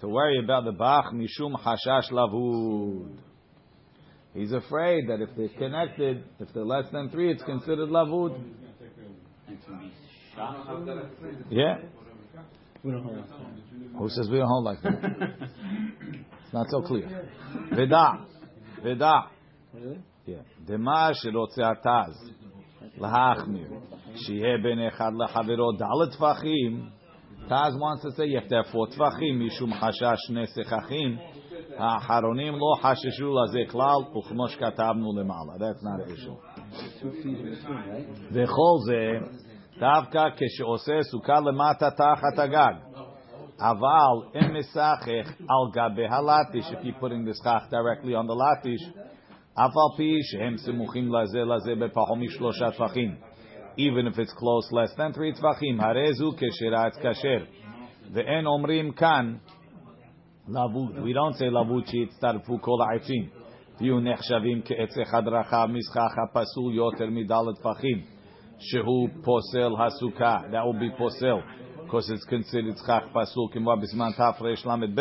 To 0.00 0.08
worry 0.08 0.38
about 0.44 0.64
the 0.64 0.72
bach, 0.72 1.12
משום 1.12 1.56
חשש 1.56 2.12
לבוד. 2.12 3.32
He's 4.34 4.52
afraid 4.52 5.08
that 5.08 5.20
if 5.20 5.28
they're 5.36 5.48
connected, 5.58 6.24
if 6.40 6.48
they're 6.54 6.64
less 6.64 6.86
than 6.90 7.10
three, 7.10 7.30
it's 7.30 7.42
considered 7.42 7.90
lavud. 7.90 8.34
And 9.46 9.58
to 9.66 9.72
be 9.72 9.92
shocked. 10.34 10.68
Yeah. 11.50 11.76
We 12.82 12.92
don't 12.92 13.02
hold 13.02 13.18
that. 13.18 13.98
Who 13.98 14.08
says 14.08 14.28
we 14.30 14.38
don't 14.38 14.48
hold 14.48 14.64
like 14.64 14.82
that? 14.82 14.94
it's 16.44 16.52
not 16.52 16.66
so 16.70 16.80
clear. 16.80 17.28
Veda. 17.72 18.26
Veda. 18.82 19.12
Really? 19.74 19.98
Yeah. 20.26 20.42
דמה 20.64 21.10
שרוצה 21.12 21.70
התז 21.70 22.30
להחמיר, 22.98 23.68
שיהיה 24.16 24.58
בין 24.62 24.86
אחד 24.88 25.10
לחברו 25.24 25.72
ד' 25.72 26.12
טפחים, 26.12 26.88
Taz 27.48 27.78
wants 27.78 28.02
to 28.02 28.10
say 28.12 28.26
you 28.26 28.38
have 28.40 28.48
to 28.48 28.56
have 28.56 28.66
four 28.72 28.86
טפחים, 28.86 29.46
משום 29.46 29.74
חשש 29.74 30.18
שני 30.26 30.46
שיחכים, 30.46 31.16
האחרונים 31.78 32.54
לא 32.54 32.74
חששו 32.82 33.34
לזה 33.34 33.58
כלל, 33.68 34.18
וכמו 34.18 34.48
שכתבנו 34.48 35.12
למעלה. 35.18 35.52
That's 35.56 35.82
not 35.82 36.06
an 36.06 36.12
issue. 36.14 36.36
Two 37.00 37.10
feet 37.22 37.38
in 37.38 37.50
between, 37.50 37.82
right? 37.88 38.32
וכל 38.32 38.76
זה 38.86 39.26
דווקא 39.80 40.24
כשעושה 40.36 41.02
סוכה 41.02 41.40
למטה 41.40 41.90
תחת 41.90 42.38
הגג. 42.38 42.74
אבל 43.60 44.38
אם 44.40 44.58
משחק 44.58 45.26
על 45.38 45.70
גבי 45.72 46.06
הלטיש, 46.06 46.66
if 46.66 46.84
you're 46.84 47.00
putting 47.00 47.24
the 47.24 47.34
schach 47.42 47.64
directly 47.70 48.14
on 48.14 48.26
the 48.26 48.34
לטיש, 48.34 48.90
אף 49.54 49.72
על 49.76 49.96
פי 49.96 50.18
שהם 50.22 50.56
סמוכים 50.56 51.14
לזה 51.14 51.38
לזה 51.44 51.74
בפחות 51.74 52.18
משלושה 52.18 52.70
טפחים. 52.70 53.14
Even 53.78 54.06
if 54.06 54.18
it's 54.18 54.32
close 54.32 54.72
less 54.72 54.94
than 54.96 55.12
three 55.12 55.32
טפחים, 55.32 55.80
הרי 55.80 56.14
זו 56.14 56.32
כשרץ 56.36 56.98
כשר. 56.98 57.44
ואין 58.12 58.46
אומרים 58.46 58.92
כאן 58.92 59.34
לבוד. 60.48 60.96
We 60.96 61.12
don't 61.14 61.38
say 61.38 61.44
לבוד 61.44 61.86
שהצטרפו 61.86 62.58
כל 62.60 62.76
העצים. 62.90 63.28
ויהיו 63.80 64.00
נחשבים 64.00 64.62
כעץ 64.64 64.98
אחד 65.02 65.28
רחב 65.28 65.68
משכח 65.70 66.14
הפסול 66.24 66.74
יותר 66.74 67.06
מדלת 67.10 67.58
טפחים. 67.58 68.02
שהוא 68.58 69.08
פוסל 69.24 69.72
הסוכה. 69.86 70.36
That 70.50 70.64
will 70.64 70.94
be 70.94 70.98
פוסל. 70.98 71.36
Because 71.86 72.10
it's 72.10 72.24
considered 72.24 72.76
סכך 72.76 73.02
פסול 73.12 73.48
כמו 73.52 73.76
בזמן 73.82 74.08
תרל"ב. 74.16 75.00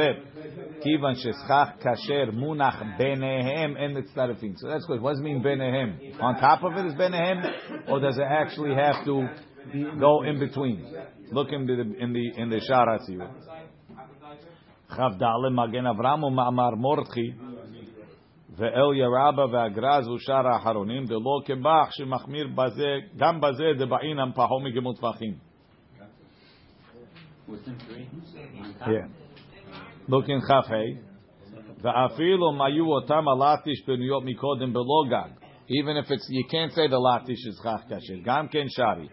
כיוון 0.82 1.16
שסכך 1.16 1.70
כשר 1.80 2.32
מונח 2.34 2.82
ביניהם 2.98 3.78
אין 3.78 3.98
מצטרפים. 3.98 4.54
So 4.54 4.68
that's 4.68 4.86
good. 4.86 5.02
What 5.02 5.14
does 5.14 5.20
it 5.20 5.24
mean 5.24 5.44
ביניהם? 5.44 5.98
On 6.20 6.36
top 6.42 6.64
of 6.64 6.78
it 6.78 6.86
is 6.86 6.98
ביניהם? 6.98 7.38
Or 7.88 8.00
does 8.00 8.18
it 8.18 8.28
actually 8.28 8.76
have 8.76 9.06
to 9.06 9.28
go 10.00 10.24
in 10.24 10.40
between? 10.40 10.86
Look 11.32 11.50
in 11.54 11.66
the, 11.66 12.04
in 12.04 12.14
the, 12.14 12.42
in 12.42 12.50
the 12.50 12.60
שער 12.60 12.90
הציור. 12.96 13.28
כ"ד 14.90 15.24
מגן 15.52 15.86
אברהם 15.86 16.24
ומאמר 16.24 16.70
מורדכי 16.78 17.32
ואל 18.58 18.94
ירבה 18.96 19.46
והגרז 19.52 20.08
ושאר 20.08 20.48
האחרונים 20.48 21.06
דלא 21.06 21.42
כבח 21.46 21.88
שמחמיר 21.92 22.48
בזה, 22.56 22.98
גם 23.18 23.42
בזה 23.42 23.64
דבעינם 23.78 24.32
פחות 24.36 24.64
מגמול 24.64 24.96
טפחים. 24.96 25.34
Within 27.48 27.78
three? 27.88 28.10
On 28.62 28.74
top? 28.80 28.88
Yeah. 28.88 29.08
Look 30.08 30.26
in 30.30 30.42
כ"ה 30.48 30.62
ואפילו 31.82 32.52
אם 32.52 32.62
היו 32.62 32.86
אותם 32.86 33.24
הלטיש 33.28 33.86
בנויות 33.88 34.24
מקודם 34.26 34.74
בלא 34.74 35.04
גג 35.10 35.32
even 35.70 35.98
if 35.98 36.12
it's, 36.12 36.28
you 36.30 36.44
can't 36.50 36.72
say 36.72 36.88
the 36.88 37.00
לטיש 37.00 37.48
is 37.48 37.64
כך 37.64 37.84
קשה, 37.86 38.14
גם 38.24 38.48
כן 38.48 38.66
שרי 38.68 39.08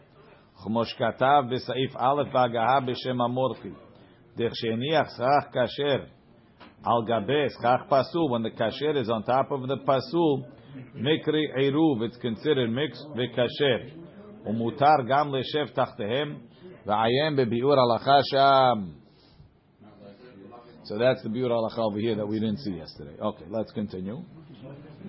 כמו 0.63 0.85
שכתב 0.85 1.43
בסעיף 1.51 1.97
א' 1.97 2.23
בהגהה 2.33 2.81
בשם 2.81 3.21
המורפי 3.21 3.71
דכשהניח 4.37 5.09
סכך 5.09 5.45
כשר 5.53 6.03
על 6.85 7.05
גבי 7.07 7.49
סכך 7.49 7.83
פסול 7.89 8.31
when 8.33 8.43
the 8.43 8.59
kasher 8.59 8.95
is 9.03 9.09
on 9.09 9.29
top 9.29 9.51
of 9.51 9.69
the 9.69 9.87
פסול 9.87 10.43
מקרי 10.95 11.45
עירוב 11.57 12.03
it's 12.03 12.17
considered 12.17 12.71
mixed 12.79 13.09
וכשר 13.17 13.99
ומותר 14.47 14.97
גם 15.09 15.35
לשב 15.35 15.67
תחתיהם 15.75 16.39
Bebiur 16.88 18.24
sham. 18.32 19.04
So 20.86 20.98
that's 20.98 21.24
the 21.24 21.30
biur 21.30 21.50
halacha 21.50 21.80
over 21.80 21.98
here 21.98 22.16
that 22.16 22.28
we 22.28 22.40
didn't 22.40 22.60
see 22.60 22.72
yesterday. 22.72 23.16
Okay, 23.20 23.46
let's 23.50 23.72
continue. 23.72 24.24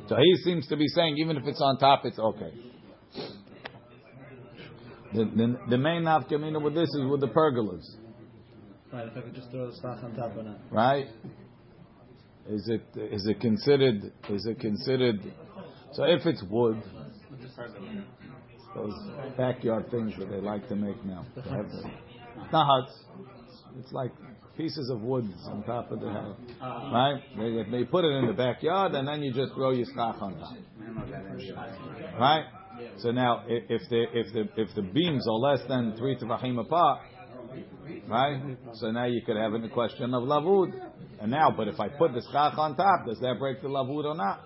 So 0.09 0.17
he 0.17 0.37
seems 0.45 0.67
to 0.69 0.77
be 0.77 0.87
saying 0.89 1.17
even 1.19 1.37
if 1.37 1.47
it's 1.47 1.61
on 1.61 1.79
top, 1.79 2.03
it's 2.05 2.19
okay. 2.19 2.53
The, 5.15 5.25
the, 5.25 5.59
the 5.71 5.79
main 5.79 6.03
nafkamina 6.03 6.63
with 6.63 6.75
this 6.75 6.89
is 6.89 7.11
with 7.11 7.21
the 7.21 7.29
pergolas. 7.29 7.85
Right, 8.93 9.09
if 9.09 9.17
I 9.17 9.21
could 9.23 9.35
just 9.35 9.51
throw 9.51 9.71
the 9.71 9.77
stock 9.77 9.99
on 10.05 10.15
top 10.15 10.37
of 10.37 10.47
it. 10.47 10.57
Right? 10.71 11.07
Is 12.49 12.69
it 12.69 12.83
is 12.95 13.27
it 13.27 13.41
considered 13.41 14.13
is 14.29 14.45
it 14.45 14.61
considered 14.61 15.21
so 15.93 16.05
if 16.05 16.27
it's 16.27 16.43
wood 16.51 16.83
those 18.75 18.95
backyard 19.37 19.91
things 19.91 20.15
that 20.19 20.31
they 20.31 20.41
like 20.41 20.69
to 20.69 20.77
make 20.77 21.03
now, 21.05 21.25
they 21.35 21.43
have 21.43 21.71
the- 21.71 21.91
not 22.53 22.67
huts. 22.67 23.05
It's 23.79 23.93
like 23.93 24.13
pieces 24.57 24.89
of 24.91 25.01
wood 25.01 25.25
on 25.47 25.65
top 25.65 25.91
of 25.91 26.01
the 26.01 26.11
house, 26.11 26.37
uh-huh. 26.61 26.95
right? 26.95 27.23
They, 27.37 27.79
they 27.79 27.85
put 27.85 28.05
it 28.05 28.13
in 28.19 28.27
the 28.27 28.33
backyard 28.33 28.93
and 28.95 29.09
then 29.09 29.23
you 29.23 29.33
just 29.33 29.55
throw 29.55 29.73
your 29.73 29.87
schach 29.87 30.17
on 30.21 30.39
top. 30.39 30.57
Right? 32.19 32.45
So 32.99 33.11
now, 33.11 33.45
if 33.49 33.83
the 33.89 34.05
if 34.13 34.33
the 34.33 34.61
if 34.61 34.75
the 34.75 34.83
beams 34.83 35.27
are 35.29 35.39
less 35.39 35.61
than 35.69 35.97
three 35.97 36.17
tefachim 36.17 36.59
apart, 36.61 37.03
Right? 38.09 38.57
So 38.75 38.91
now 38.91 39.07
you 39.07 39.23
could 39.25 39.37
have 39.37 39.55
a 39.55 39.69
question 39.69 40.15
of 40.15 40.25
lavud. 40.25 40.73
And 41.21 41.31
now, 41.31 41.51
but 41.57 41.69
if 41.69 41.79
I 41.81 41.89
put 41.89 42.13
the 42.13 42.23
schach 42.33 42.59
on 42.59 42.77
top, 42.77 43.07
does 43.07 43.19
that 43.21 43.39
break 43.39 43.63
the 43.63 43.69
lavud 43.69 44.05
or 44.05 44.15
not? 44.15 44.43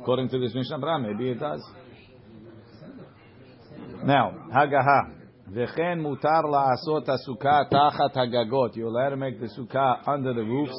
According 0.00 0.28
to 0.30 0.38
this 0.38 0.54
Mishnah 0.54 0.78
Brura, 0.78 1.00
maybe 1.00 1.30
it 1.30 1.40
does. 1.40 1.62
Now, 4.06 4.34
Hagaha. 4.54 5.12
V'chen 5.50 6.00
mutar 6.00 6.44
la'asot 6.44 7.06
ha'sukkah 7.06 7.68
tachat 7.70 8.14
hagagot. 8.14 8.76
You're 8.76 8.88
allowed 8.88 9.10
to 9.10 9.16
make 9.16 9.40
the 9.40 9.46
sukkah 9.46 10.06
under 10.06 10.32
the 10.32 10.42
roofs. 10.42 10.72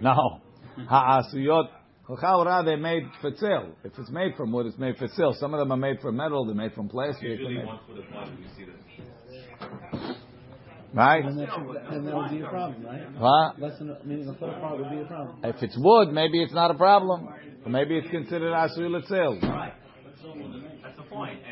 No. 0.00 0.40
Ha'asuyot. 0.88 1.68
Chachaura, 2.08 2.64
they 2.64 2.76
made 2.76 3.04
for 3.20 3.30
sale. 3.36 3.68
If 3.84 3.92
it's 3.98 4.10
made 4.10 4.34
from 4.36 4.52
wood, 4.52 4.66
it's 4.66 4.78
made 4.78 4.96
for 4.96 5.08
sale. 5.08 5.34
Some 5.38 5.54
of 5.54 5.60
them 5.60 5.72
are 5.72 5.76
made 5.76 6.00
from 6.00 6.16
metal, 6.16 6.44
they're 6.44 6.54
made 6.54 6.72
from 6.72 6.88
plastic. 6.88 7.22
Usually 7.22 7.58
made... 7.58 7.66
one 7.66 7.78
foot 7.86 7.98
apart, 7.98 8.28
you 8.28 8.46
see. 8.56 8.66
Right? 10.94 11.24
And, 11.24 11.38
that 11.38 11.58
would 12.14 12.30
be 12.30 12.40
a 12.40 12.48
problem, 12.48 12.84
right? 12.84 13.12
What? 13.18 13.58
Meaning 14.04 14.26
the 14.26 14.34
foot 14.34 14.50
would 14.78 14.90
be 14.90 15.00
a 15.00 15.04
problem. 15.04 15.36
If 15.44 15.62
it's 15.62 15.76
wood, 15.78 16.12
maybe 16.12 16.42
it's 16.42 16.52
not 16.52 16.70
a 16.70 16.74
problem. 16.74 17.28
Or 17.64 17.70
maybe 17.70 17.96
it's 17.96 18.10
considered 18.10 18.52
asuyot 18.52 19.02
itself. 19.02 19.42
Right. 19.42 19.72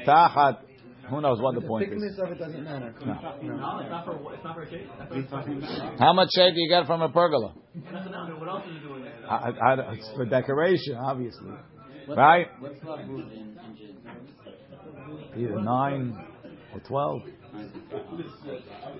Tachat, 0.08 0.58
who 1.10 1.22
knows 1.22 1.40
what 1.42 1.56
the 1.56 1.62
The 1.62 1.68
point 1.68 1.84
is. 1.84 1.90
thickness 1.90 2.20
of 2.20 2.32
it 2.32 2.40
doesn't 2.40 2.64
matter. 2.64 2.94
no, 3.06 3.80
it's 3.80 3.90
not 3.90 4.06
for 4.06 4.34
it's 4.34 4.44
not 4.44 4.56
for 4.56 4.66
shade. 4.70 4.88
That's 4.98 5.10
what 5.12 5.20
it's 5.20 5.30
talking 5.32 5.58
about. 5.58 6.00
How 6.00 6.14
much 6.14 6.30
shade 6.36 6.54
do 6.56 6.60
you 6.62 6.70
get 6.70 6.86
from 6.88 7.02
a 7.02 7.10
pergola? 7.10 7.54
That's 7.94 8.08
another. 8.08 8.36
What 8.40 8.50
else 8.50 8.64
is 8.70 8.76
it 8.78 8.88
doing? 8.88 9.04
I, 9.30 9.36
I, 9.50 9.94
it's 9.94 10.10
for 10.16 10.26
decoration, 10.26 10.96
obviously. 10.98 11.52
What's, 12.06 12.18
Right? 12.18 12.48
What's 12.60 12.80
lavud 12.80 13.32
in 13.34 13.58
inches? 13.68 13.96
Either 15.38 15.62
nine 15.62 16.18
or 16.74 16.80
twelve. 16.82 17.22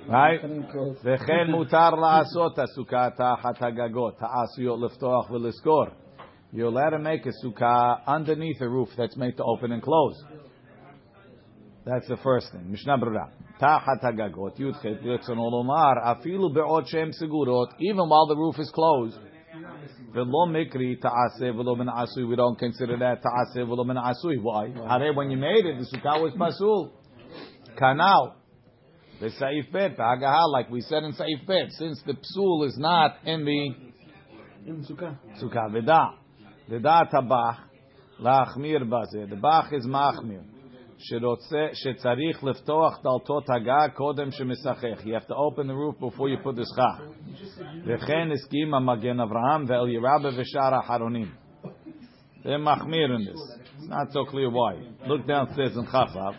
Right? 0.08 0.42
Cutting 0.42 0.66
close. 0.72 0.98
וכן 1.04 1.52
מותר 1.52 1.90
לעשות 1.96 2.60
הסוכה 2.60 3.10
תחת 3.10 3.62
הגגות, 3.62 4.16
העשויות 4.22 4.80
לפתוח 4.82 5.30
ולסגור. 5.32 5.86
You're 6.54 6.68
allowed 6.68 6.92
to 6.92 7.00
make 7.00 7.26
a 7.26 7.32
sukkah 7.44 8.00
underneath 8.08 8.62
a 8.62 8.70
roof 8.70 8.88
that's 8.98 9.18
made 9.18 9.36
to 9.38 9.44
open 9.44 9.72
and 9.74 9.82
close. 9.82 10.16
That's 11.91 12.07
the 12.07 12.19
first 12.19 12.53
thing. 12.53 12.71
Mishnah 12.71 12.99
Brura. 12.99 13.31
Hagagot, 13.61 14.57
yudchet, 14.61 15.03
olomar, 15.29 15.97
afilu 16.07 16.55
be'ot 16.55 16.87
shem 16.87 17.11
segurot, 17.11 17.67
even 17.81 18.09
while 18.09 18.29
the 18.29 18.37
roof 18.37 18.55
is 18.61 18.71
closed. 18.73 19.19
V'lo 20.15 20.47
mikri 20.47 21.01
ta'aseh 21.01 21.53
v'lo 21.53 21.77
min 21.77 21.89
asui. 21.89 22.29
We 22.29 22.37
don't 22.37 22.57
consider 22.57 22.97
that 22.99 23.23
ta'aseh 23.23 23.67
v'lo 23.67 23.85
min 23.85 23.97
asui. 23.97 24.41
Why? 24.41 24.69
Hare, 24.89 25.13
when 25.13 25.33
you 25.33 25.37
made 25.37 25.67
it, 25.67 25.79
the 25.81 25.99
sukkah 25.99 26.23
was 26.23 26.33
pasul. 26.35 26.93
Kanal. 27.77 28.35
V'sa'if 29.21 29.73
bet, 29.73 29.97
ha'agaha, 29.97 30.47
like 30.53 30.71
we 30.71 30.83
said 30.83 31.03
in 31.03 31.13
sa'if 31.13 31.45
bet, 31.45 31.73
since 31.73 32.01
the 32.07 32.13
psul 32.13 32.69
is 32.69 32.77
not 32.79 33.17
in 33.25 33.45
the... 33.45 33.75
In 34.65 34.85
sukkah. 34.85 35.19
Sukkah, 35.43 35.69
v'da. 35.75 36.15
V'da 36.71 37.11
tabach, 37.13 37.57
la'achmir 38.21 38.85
bazeh. 38.89 39.29
The 39.29 39.37
bach 39.37 39.73
is 39.73 39.85
ma'achmir. 39.87 40.45
שצריך 41.74 42.44
לפתוח 42.44 43.00
דלתות 43.04 43.50
הגג 43.50 43.94
קודם 43.94 44.32
שמשחק. 44.32 45.00
You 45.00 45.14
have 45.20 45.28
to 45.28 45.36
open 45.36 45.68
the 45.68 45.74
roof 45.74 46.00
before 46.00 46.30
you 46.30 46.38
put 46.44 46.56
the 46.56 46.66
schach. 46.76 47.02
וכן 47.86 48.32
הסכים 48.32 48.74
המגן 48.74 49.20
אברהם 49.20 49.66
ואלירבה 49.68 50.30
ושאר 50.38 50.76
האחרונים. 50.76 51.28
They're 52.44 52.58
מחמיר 52.58 53.16
in 53.16 53.22
this. 53.26 53.60
It's 53.78 53.90
not 53.90 54.12
so 54.12 54.26
clear 54.32 54.50
why. 54.50 54.74
Look 55.08 55.28
downstairs 55.28 55.78
in 55.78 55.86
Chafav. 55.86 56.36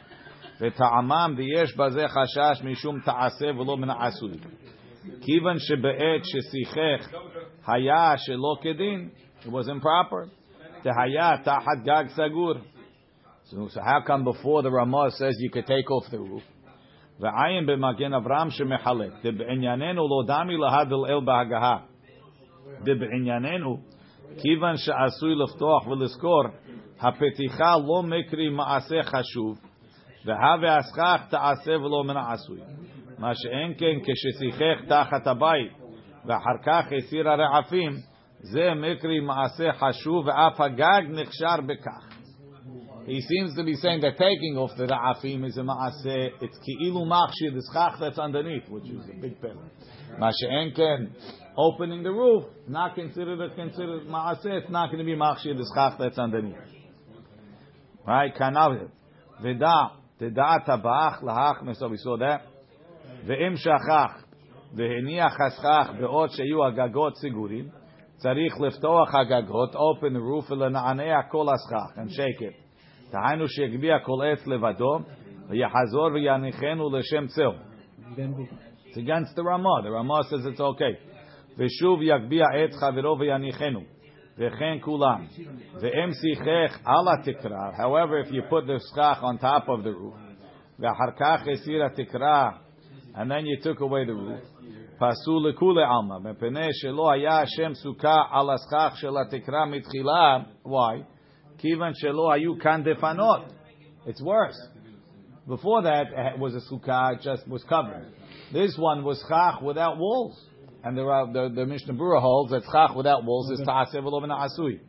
וטעמם 0.61 1.35
ויש 1.37 1.76
בזה 1.76 2.05
חשש 2.09 2.64
משום 2.64 3.00
תעשה 3.00 3.47
ולא 3.47 3.76
מן 3.76 3.90
העשוי. 3.90 4.38
כיוון 5.21 5.59
שבעת 5.59 6.23
ששיחך 6.25 7.19
היה 7.66 8.12
שלא 8.16 8.57
כדין, 8.62 9.09
it 9.40 9.47
was 9.47 9.69
improper. 9.69 10.28
דהיה 10.85 11.38
תחת 11.45 11.85
גג 11.85 12.05
סגור. 12.09 12.55
So, 13.51 13.68
so 13.68 13.81
how 13.81 14.01
come 14.07 14.25
before 14.25 14.62
the 14.62 14.70
Ramah 14.70 15.11
says 15.12 15.37
you 15.38 15.51
could 15.51 15.66
take 15.66 15.90
off 15.90 16.11
the 16.11 16.18
roof? 16.18 16.42
ועין 17.20 17.66
במגן 17.66 18.14
אברהם 18.14 18.51
שמחלק. 18.51 19.12
דבענייננו 19.22 20.03
לא 20.09 20.35
דמי 20.35 20.57
להדל 20.57 21.07
אל 21.09 21.20
בהגהה. 21.25 21.79
דבענייננו, 22.81 23.77
כיוון 24.42 24.77
שעשוי 24.77 25.35
לפתוח 25.35 25.87
ולזכור, 25.87 26.42
הפתיחה 27.01 27.77
לא 27.87 28.03
מקרי 28.03 28.49
מעשה 28.49 29.03
חשוב, 29.03 29.59
והווה 30.25 30.77
הסכך 30.77 31.27
תעשה 31.31 31.70
ולא 31.70 32.05
מן 32.05 32.16
העשוי. 32.16 32.61
מה 33.18 33.35
שאין 33.35 33.75
כן 33.79 33.99
כששיחך 34.05 34.88
תחת 34.88 35.27
הבית, 35.27 35.72
ואחר 36.27 36.59
כך 36.62 36.92
הסיר 36.99 37.29
הרעפים, 37.29 37.92
זה 38.38 38.75
מקרי 38.75 39.20
מעשה 39.20 39.72
חשוב, 39.72 40.27
ואף 40.27 40.61
הגג 40.61 41.03
נכשר 41.11 41.57
בכך. 41.66 42.10
He 43.07 43.20
seems 43.20 43.55
to 43.57 43.62
be 43.62 43.75
saying 43.77 44.01
that 44.01 44.18
taking 44.18 44.57
off 44.57 44.70
the 44.77 44.87
ra'afim 44.87 45.46
is 45.46 45.57
a 45.57 45.61
ma'aseh, 45.61 46.29
it's 46.40 46.59
ki'ilu 46.59 47.07
machshir, 47.07 47.55
the 47.55 47.62
schach 47.72 48.01
that's 48.01 48.18
underneath, 48.18 48.68
which 48.68 48.88
is 48.88 49.01
a 49.09 49.20
big 49.20 49.40
pillar. 49.40 49.70
Masha'en 50.18 50.75
ken, 50.75 51.14
opening 51.57 52.03
the 52.03 52.11
roof, 52.11 52.44
not 52.66 52.96
considered 52.96 53.40
a 53.40 53.55
considered 53.55 54.09
ma'aseh, 54.09 54.62
it's 54.62 54.70
not 54.70 54.87
going 54.87 54.99
to 54.99 55.05
be 55.05 55.14
machshir, 55.14 55.57
the 55.57 55.70
schach 55.75 55.99
that's 56.01 56.18
underneath. 56.18 56.57
Right? 58.07 58.35
Kanav, 58.37 58.88
v'da, 59.42 59.90
תדעת 60.18 60.68
הבאח 60.68 61.22
להכנס, 61.22 61.83
we 61.83 61.96
saw 61.99 62.16
that. 62.16 62.40
ואם 63.27 63.57
שכח 63.57 64.25
והניח 64.75 65.40
הסכך 65.40 65.90
בעוד 66.01 66.31
שיהיו 66.31 66.66
הגגות 66.66 67.16
סגורים, 67.16 67.68
צריך 68.16 68.61
לפתוח 68.61 69.14
הגגות, 69.14 69.75
open 69.75 70.12
the 70.12 70.46
roof 70.46 70.51
ולנענע 70.51 71.22
כל 71.31 71.46
הסכך, 71.49 71.99
and 71.99 72.11
shake 72.11 72.42
it. 72.42 72.60
דהיינו 73.12 73.49
שיגביה 73.49 73.99
כל 74.01 74.25
עץ 74.33 74.46
לבדו, 74.46 74.99
ויחזור 75.49 76.09
ויניחנו 76.14 76.96
לשם 76.96 77.27
צל. 77.27 77.51
It's 78.16 78.96
against 78.96 79.37
the 79.37 79.42
Ramah. 79.42 79.83
The 79.83 79.90
Ramah 79.90 80.22
says 80.31 80.46
it's 80.46 80.61
okay. 80.61 80.94
ושוב 81.59 82.03
יגביה 82.03 82.46
עץ 82.55 82.77
חברו 82.81 83.18
ויניחנו. 83.18 83.81
וכן 84.38 84.79
כולם. 84.81 85.25
ואם 85.81 86.11
שיחך 86.12 86.81
על 86.85 87.09
התקרה, 87.14 87.70
however, 87.77 88.27
if 88.27 88.31
you 88.31 88.42
put 88.51 88.66
the 88.66 88.79
schach 88.79 89.22
on 89.22 89.38
top 89.38 89.68
of 89.68 89.83
the 89.85 89.92
roof, 89.92 90.27
ואחר 90.79 91.11
כך 91.18 91.49
הסיר 91.53 91.85
התקרה, 91.85 92.51
and 93.14 93.31
then 93.31 93.46
you 93.46 93.62
took 93.62 93.81
away 93.81 94.05
the 94.05 94.14
roof, 94.14 94.57
פסול 94.99 95.49
לכולי 95.49 95.83
עלמא, 95.83 96.31
מפני 96.31 96.68
שלא 96.72 97.12
היה 97.12 97.40
השם 97.40 97.75
סוכה 97.75 98.22
על 98.31 98.51
הסכך 98.51 98.96
של 98.96 99.12
התקרה 99.27 99.66
מתחילה, 99.66 100.38
why? 100.66 101.10
Kivan 101.63 101.93
shelo 102.02 102.30
ayu 102.30 102.62
kan 102.62 102.84
defanot. 102.84 103.52
It's 104.06 104.21
worse. 104.21 104.60
Before 105.47 105.84
that 105.84 106.38
was 106.38 106.56
a 106.56 106.74
sukkah, 106.74 107.21
just 107.21 107.47
was 107.47 107.63
covered. 107.63 108.12
This 108.54 108.76
one 108.78 109.04
was 109.04 109.24
chach 109.30 109.62
without 109.62 109.97
walls. 109.97 110.39
And 110.84 110.97
there 110.97 111.12
are, 111.12 111.32
the, 111.32 111.54
the 111.54 111.65
Mishnah 111.65 111.93
Brura 111.93 112.19
holds 112.19 112.52
that 112.52 112.63
chach 112.63 112.95
without 112.95 113.24
walls 113.24 113.52
is 113.52 113.65
ta'asev 113.65 114.04
lo 114.04 114.21
asui. 114.21 114.80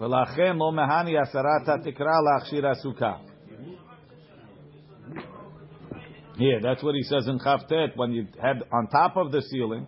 ולכן 0.00 0.56
לא 0.56 0.72
מהני 0.72 1.18
הסרתה 1.18 1.76
תקרא 1.84 2.12
להכשיר 2.24 2.66
הסוכה. 2.66 3.16
Here, 6.38 6.58
that's 6.62 6.82
what 6.82 6.94
he 6.94 7.02
says 7.02 7.28
in 7.28 7.38
Chavtet. 7.38 7.96
When 7.96 8.12
you 8.12 8.26
had 8.40 8.62
on 8.72 8.86
top 8.86 9.18
of 9.18 9.30
the 9.30 9.42
ceiling, 9.42 9.86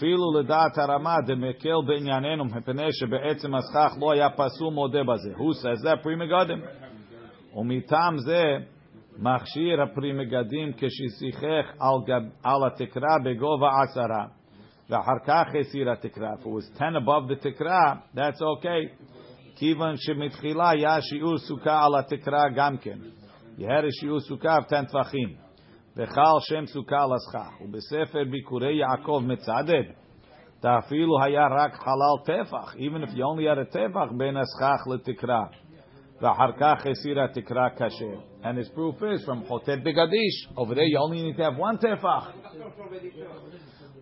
filu. 0.00 0.44
Who 5.36 5.54
says 5.54 5.80
that? 5.82 6.02
Pri 6.02 6.16
Megadim. 6.16 6.62
Umitam 7.56 8.18
ze 8.18 8.66
machshir 9.20 9.78
primigadim 9.94 10.74
keshisichech 10.74 11.66
al 11.80 12.04
al 12.44 12.70
tikra 12.78 13.20
begova 13.22 13.86
asara. 13.86 14.30
The 14.88 14.96
harkach 14.96 15.54
esir 15.54 15.86
tikra. 16.02 16.38
If 16.38 16.46
it 16.46 16.48
was 16.48 16.68
ten 16.76 16.96
above 16.96 17.28
the 17.28 17.36
tikra, 17.36 18.02
that's 18.12 18.42
okay. 18.42 18.92
Kivan 19.60 19.96
shemitchila 19.96 20.74
ya 20.80 21.00
suka 21.46 21.70
al 21.70 22.04
tikra 22.10 22.54
gamken. 22.56 23.12
You 23.56 23.68
had 23.68 23.84
a 23.84 23.90
shiur 24.02 24.20
suka 24.20 24.58
of 24.58 24.68
ten 24.68 24.86
tefachim. 24.86 25.43
וחל 25.97 26.39
שם 26.39 26.65
סוכה 26.65 27.03
על 27.03 27.09
הסכך. 27.13 27.61
ובספר 27.61 28.23
ביקורי 28.31 28.75
יעקב 28.75 29.21
מצדד, 29.25 29.83
אפילו 30.65 31.23
היה 31.23 31.47
רק 31.47 31.73
חלל 31.73 32.17
טפח, 32.25 32.75
even 32.75 33.03
if 33.03 33.09
you 33.09 33.23
only 33.23 33.45
had 33.45 33.69
a 33.69 33.73
טפח 33.73 34.11
בין 34.17 34.37
הסכך 34.37 34.87
לתקרה. 34.93 35.45
ואחר 36.21 36.51
כך 36.59 36.85
הסיר 36.85 37.23
התקרה 37.23 37.69
כשר. 37.69 38.19
And 38.43 38.57
his 38.57 38.69
proof 38.75 39.01
is 39.01 39.25
from 39.25 39.47
חוטט 39.47 39.79
בגדיש. 39.83 40.47
Over 40.55 40.75
there 40.75 40.89
you 40.93 40.99
only 41.07 41.21
need 41.21 41.37
to 41.37 41.43
have 41.43 41.59
one 41.59 41.77
טפח. 41.81 42.31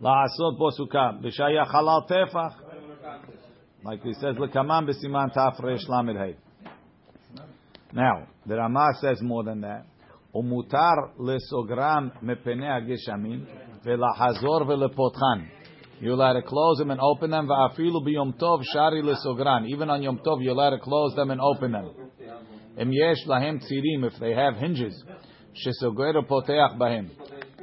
לעשות 0.01 0.58
בו 0.58 0.71
סוכה. 0.71 1.10
ושהיה 1.21 1.65
חלל 1.65 2.01
טפח. 2.08 2.62
Like 3.84 4.03
he 4.03 4.13
says, 4.13 4.39
לקמן 4.39 4.86
בסימן 4.88 5.27
תרל"ה. 5.34 6.47
Now, 7.93 8.27
the 8.45 8.56
Ramah 8.56 8.93
says 9.01 9.21
more 9.21 9.43
than 9.43 9.62
that. 9.62 9.86
ומותר 10.36 10.95
לסוגרן 11.19 12.10
מפני 12.21 12.69
הגשמים 12.69 13.45
ולחזור 13.86 14.62
ולפותחן. 14.67 15.39
You're 15.99 16.13
allowed 16.13 16.34
to 16.34 16.43
close 16.43 16.77
them 16.80 16.91
and 16.91 16.99
open 16.99 17.32
them. 17.32 17.49
ואפילו 17.49 18.01
ביום 18.03 18.32
טוב 18.32 18.60
שרי 18.63 19.01
לסוגרן. 19.01 19.65
Even 19.65 19.89
on 19.89 20.03
Yom 20.03 20.17
Tov, 20.23 20.41
you're 20.43 20.51
allowed 20.51 20.77
to 20.77 20.84
close 20.84 21.15
them 21.15 21.32
and 21.32 21.41
open 21.41 21.71
them. 21.71 21.88
אם 22.82 22.89
יש 22.93 23.27
להם 23.27 23.58
צירים, 23.60 24.06
if 24.06 24.19
they 24.19 24.34
have 24.36 24.63
hinges, 24.63 25.12
שסוגר 25.53 26.19
ופותח 26.19 26.73
בהם. 26.77 27.06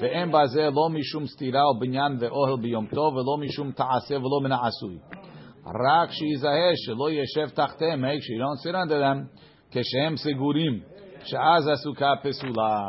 ואין 0.01 0.33
בזה 0.33 0.71
לא 0.71 0.89
משום 0.91 1.27
סתירה 1.27 1.63
או 1.63 1.79
בניין 1.81 2.17
ואוהל 2.21 2.57
ביום 2.63 2.87
טוב, 2.87 3.15
ולא 3.15 3.37
משום 3.47 3.73
תעשה 3.73 4.17
ולא 4.17 4.41
מן 4.43 4.53
העשוי. 4.53 4.99
רק 5.67 6.11
שיזהה 6.11 6.71
שלא 6.75 7.11
ישב 7.11 7.49
תחתיהם, 7.55 8.05
make 8.05 8.21
sure 8.23 8.35
you 8.35 8.41
don't 8.41 8.61
sit 8.67 8.75
under 8.75 9.01
them, 9.01 9.39
כשהם 9.71 10.17
סגורים, 10.17 10.81
שאז 11.29 11.69
הסוכה 11.69 12.13
פסולה. 12.23 12.81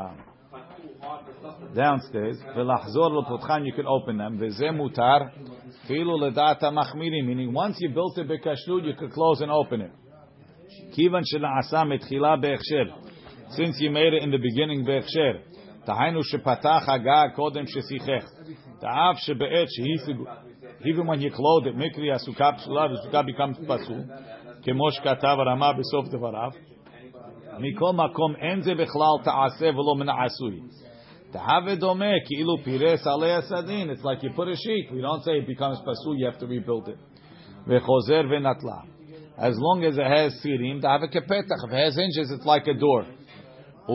Downstairs, 1.75 2.57
ולחזור 2.57 3.21
לפותחן, 3.21 3.63
you 3.65 3.75
can 3.77 3.85
open 3.85 4.17
them, 4.17 4.35
וזה 4.39 4.71
מותר, 4.71 5.17
אפילו 5.85 6.17
לדעת 6.17 6.63
המחמירים, 6.63 7.29
meaning 7.29 7.55
once 7.55 7.75
you 7.75 7.95
built 7.95 8.17
it 8.17 8.27
בכשרות, 8.27 8.83
you 8.83 8.99
could 8.99 9.11
close 9.11 9.41
and 9.41 9.49
open 9.49 9.81
it. 9.81 10.05
כיוון 10.95 11.21
שנעשה 11.25 11.83
מתחילה 11.83 12.35
בהכשר, 12.35 12.95
since 13.49 13.79
you 13.81 13.89
made 13.89 14.13
it 14.19 14.23
in 14.23 14.31
the 14.31 14.37
beginning 14.37 14.85
בהכשר, 14.85 15.55
דהיינו 15.85 16.23
שפתח 16.23 16.83
הגג 16.87 17.35
קודם 17.35 17.63
ששיחך, 17.67 18.25
דאף 18.81 19.17
שבעת 19.17 19.67
שהיא 19.69 19.97
סגור, 19.97 20.27
even 20.81 21.05
when 21.07 21.21
you 21.21 21.29
close 21.35 21.65
it, 21.67 21.75
מקרי 21.75 22.11
הסוכה 22.11 22.51
פסולה 22.51 22.81
והסוכה 22.81 23.21
becomes 23.21 23.67
פסול, 23.67 24.01
כמו 24.63 24.91
שכתב 24.91 25.37
הרמה 25.39 25.73
בסוף 25.73 26.07
דבריו, 26.07 26.49
מכל 27.59 27.91
מקום 27.93 28.35
אין 28.35 28.61
זה 28.61 28.75
בכלל 28.75 29.15
תעשה 29.23 29.65
ולא 29.65 29.95
מן 29.99 30.09
העשוי. 30.09 30.59
תהווה 31.31 31.75
דומה 31.75 32.11
כאילו 32.25 32.57
פירס 32.63 33.07
עלי 33.07 33.31
הסדין, 33.31 33.89
it's 33.89 34.03
like 34.03 34.23
you 34.23 34.29
put 34.35 34.47
a 34.47 34.55
sheet, 34.55 34.91
we 34.91 35.01
don't 35.01 35.23
say 35.23 35.37
it 35.41 35.47
becomes 35.47 35.79
פסול, 35.81 36.17
you 36.17 36.25
have 36.31 36.39
to 36.39 36.45
rebuild 36.45 36.87
it. 36.87 37.15
וחוזר 37.67 38.21
ונטלה. 38.29 38.79
As 39.37 39.55
long 39.65 39.83
as 39.83 39.97
it 39.97 40.07
has 40.07 40.41
צירים, 40.41 40.79
תהווה 40.81 41.07
כפתח, 41.07 41.59
if 41.67 41.71
it 41.71 41.79
has 41.85 41.95
hinges, 41.95 42.31
it's 42.31 42.45
like 42.45 42.67
a 42.67 42.73
door. 42.73 43.05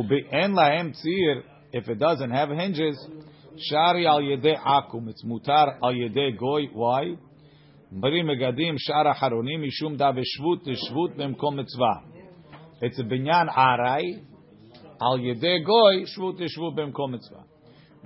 ואין 0.09 0.53
להם 0.53 0.91
ציר, 0.91 1.43
if 1.77 1.89
it 1.89 1.99
doesn't 1.99 2.33
have 2.33 2.51
hinges, 2.51 3.11
שרי 3.57 4.07
על 4.07 4.23
ידי 4.23 4.55
עכו"ם, 4.65 5.09
it's 5.09 5.27
מותר 5.27 5.65
על 5.83 5.97
ידי 5.97 6.33
גוי, 6.37 6.69
why? 6.75 7.31
אומרים 7.93 8.27
מגדים 8.27 8.75
שאר 8.79 9.11
אחרונים 9.11 9.63
משום 9.63 9.97
דא 9.97 10.11
ושבות 10.17 10.67
לשבות 10.67 11.11
במקום 11.17 11.59
מצווה. 11.59 12.14
It's 12.82 13.00
a 13.00 13.04
binyan 13.04 13.48
arai 13.56 14.22
al 15.02 15.18
yedei 15.18 15.66
goy 15.66 16.06
shvut 16.06 16.40
tishvu 16.40 16.76
b'mkol 16.78 17.12
mitzvah. 17.12 17.44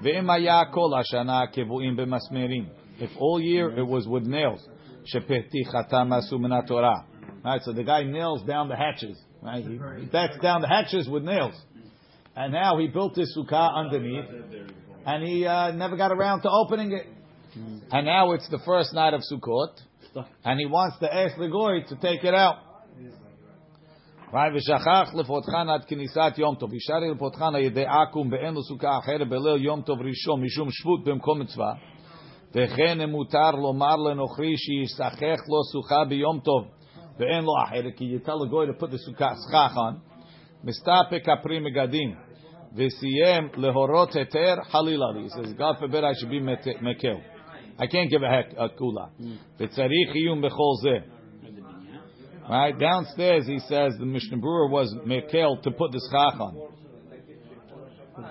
veimaya 0.04 0.72
kol 0.74 0.92
hashana 0.92 1.54
kevuim 1.56 1.98
b'masmerim. 1.98 2.70
If 3.00 3.12
all 3.18 3.40
year 3.40 3.78
it 3.78 3.86
was 3.86 4.08
with 4.08 4.24
nails, 4.24 4.68
shepeti 5.14 5.66
chatam 5.74 6.12
asu 6.12 6.68
Torah. 6.68 7.06
Right, 7.44 7.62
so 7.64 7.72
the 7.72 7.84
guy 7.84 8.04
nails 8.04 8.44
down 8.44 8.68
the 8.68 8.76
hatches. 8.76 9.18
Right, 9.42 9.64
he, 9.64 9.80
he 10.02 10.06
backs 10.06 10.38
down 10.42 10.62
the 10.62 10.68
hatches 10.68 11.08
with 11.08 11.24
nails, 11.24 11.56
and 12.36 12.52
now 12.52 12.78
he 12.78 12.88
built 12.88 13.16
his 13.16 13.36
sukkah 13.38 13.74
underneath, 13.74 14.26
and 15.06 15.24
he 15.24 15.46
uh, 15.46 15.72
never 15.72 15.96
got 15.96 16.12
around 16.12 16.42
to 16.42 16.50
opening 16.50 16.92
it. 16.92 17.08
And 17.92 18.06
now 18.06 18.34
it's 18.34 18.48
the 18.50 18.60
first 18.66 18.94
night 18.94 19.14
of 19.14 19.22
Sukkot, 19.22 20.26
and 20.46 20.60
he 20.60 20.66
wants 20.66 21.00
to 21.00 21.14
ask 21.14 21.38
the 21.38 21.48
goy 21.48 21.82
to 21.88 21.96
take 21.96 22.24
it 22.24 22.34
out. 22.34 22.58
Right, 24.35 24.57
ושכח 24.57 25.15
לפותחן 25.15 25.69
עד 25.69 25.85
כניסת 25.85 26.33
יום 26.39 26.55
טוב. 26.55 26.75
ישארי 26.75 27.11
לפותחן 27.11 27.55
על 27.55 27.61
ידי 27.61 27.85
עכו"ם 27.87 28.31
באין 28.31 28.55
לו 28.55 28.63
סוכה 28.63 28.99
אחרת 28.99 29.29
בליל 29.29 29.65
יום 29.65 29.83
טוב 29.83 29.99
ראשון 30.01 30.43
משום 30.43 30.69
שבות 30.71 31.05
במקום 31.05 31.41
מצווה. 31.41 31.73
וכן 32.55 33.11
מותר 33.11 33.51
לומר 33.51 33.97
לנוכרי 33.97 34.55
שישחח 34.57 35.41
לו 35.49 35.65
סוכה 35.73 36.05
ביום 36.09 36.41
טוב 36.41 36.65
ואין 37.19 37.45
לו 37.45 37.53
אחרת, 37.65 37.93
כי 37.97 38.17
you 38.17 38.27
tell 38.27 38.39
the 38.47 38.51
goy 38.51 38.79
to 38.79 38.83
put 38.83 38.91
the 38.91 38.97
סוכה 38.97 39.35
סכך 39.35 39.77
on. 39.77 40.15
מסתפק 40.65 41.29
הפרי 41.29 41.61
מגדים 41.61 42.15
וסיים 42.77 43.49
להורות 43.57 44.17
היתר 44.17 44.57
חלילה 44.63 45.07
לי. 45.15 45.27
He 45.27 45.31
says, 45.31 45.53
God 45.59 45.79
forbid 45.79 46.05
I 46.05 46.13
should 46.21 46.31
be 46.31 46.41
מקל. 46.83 47.17
I 47.79 47.87
can't 47.87 48.11
give 48.11 48.23
a 48.23 48.29
heck 48.29 48.59
a 48.59 48.69
kula. 48.69 49.25
וצריך 49.61 50.15
עיון 50.15 50.41
בכל 50.41 50.73
זה. 50.83 50.99
Right 52.50 52.78
downstairs, 52.80 53.46
he 53.46 53.60
says 53.60 53.94
the 54.00 54.06
Mishnah 54.06 54.38
Brura 54.38 54.72
was 54.72 54.92
Mikael 55.06 55.58
to 55.62 55.70
put 55.70 55.92
the 55.92 56.02
schach 56.10 56.40
on. 56.40 56.56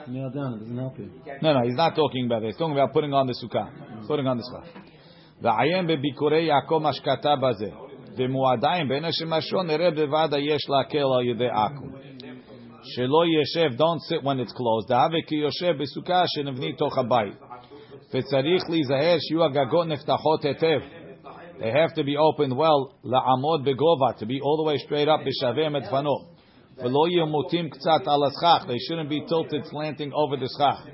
No, 0.08 1.52
no, 1.52 1.60
he's 1.64 1.76
not 1.76 1.94
talking 1.94 2.26
about 2.26 2.40
that. 2.40 2.46
He's 2.46 2.56
talking 2.56 2.72
about 2.72 2.92
putting 2.92 3.14
on 3.14 3.28
the 3.28 3.34
sukkah, 3.34 4.06
putting 4.08 4.26
on 4.26 4.38
the 4.38 4.42
schach. 4.42 4.82
The 5.40 5.48
ayam 5.48 5.86
bebikurei 5.86 6.48
Yaakov 6.48 6.82
mashkata 6.82 7.40
baze. 7.40 7.72
The 8.16 8.24
muadayim 8.24 8.88
ben 8.88 9.04
Hashem 9.04 9.28
Hashon 9.28 9.70
ereb 9.70 9.96
devada 9.96 10.44
yesh 10.44 10.66
lakel 10.68 11.14
al 11.14 11.22
yede 11.22 11.48
akum. 11.48 11.92
Shelo 12.96 13.24
yeshev, 13.24 13.76
don't 13.78 14.00
sit 14.02 14.24
when 14.24 14.40
it's 14.40 14.52
closed. 14.52 14.88
Da'ave 14.88 15.24
ki 15.28 15.44
yeshev 15.44 15.80
besukkah 15.80 16.26
shenivni 16.36 16.76
toch 16.76 16.94
habayit. 16.94 17.36
Ve'tzarich 18.12 18.68
li 18.68 18.82
zaher 18.84 19.18
shiu 19.30 19.48
agagot 19.48 19.86
neftachot 19.86 20.44
etev. 20.44 21.07
They 21.59 21.71
have 21.71 21.93
to 21.95 22.03
be 22.03 22.17
opened 22.17 22.53
well, 22.53 22.93
לעמוד 23.03 23.63
בגובה, 23.63 24.09
to 24.17 24.25
be 24.25 24.39
all 24.41 24.57
the 24.57 24.67
way 24.67 24.77
straight 24.77 25.07
up, 25.07 25.21
בשווה 25.25 25.69
מדפנות. 25.69 26.21
ולא 26.77 27.07
יהיו 27.09 27.25
מוטים 27.25 27.69
קצת 27.69 28.07
על 28.07 28.23
הסכך, 28.27 28.65
they 28.67 28.79
shouldn't 28.85 29.09
be 29.09 29.29
tilted 29.29 29.65
slanting 29.65 30.11
over 30.13 30.43
the 30.43 30.47
סכך. 30.57 30.87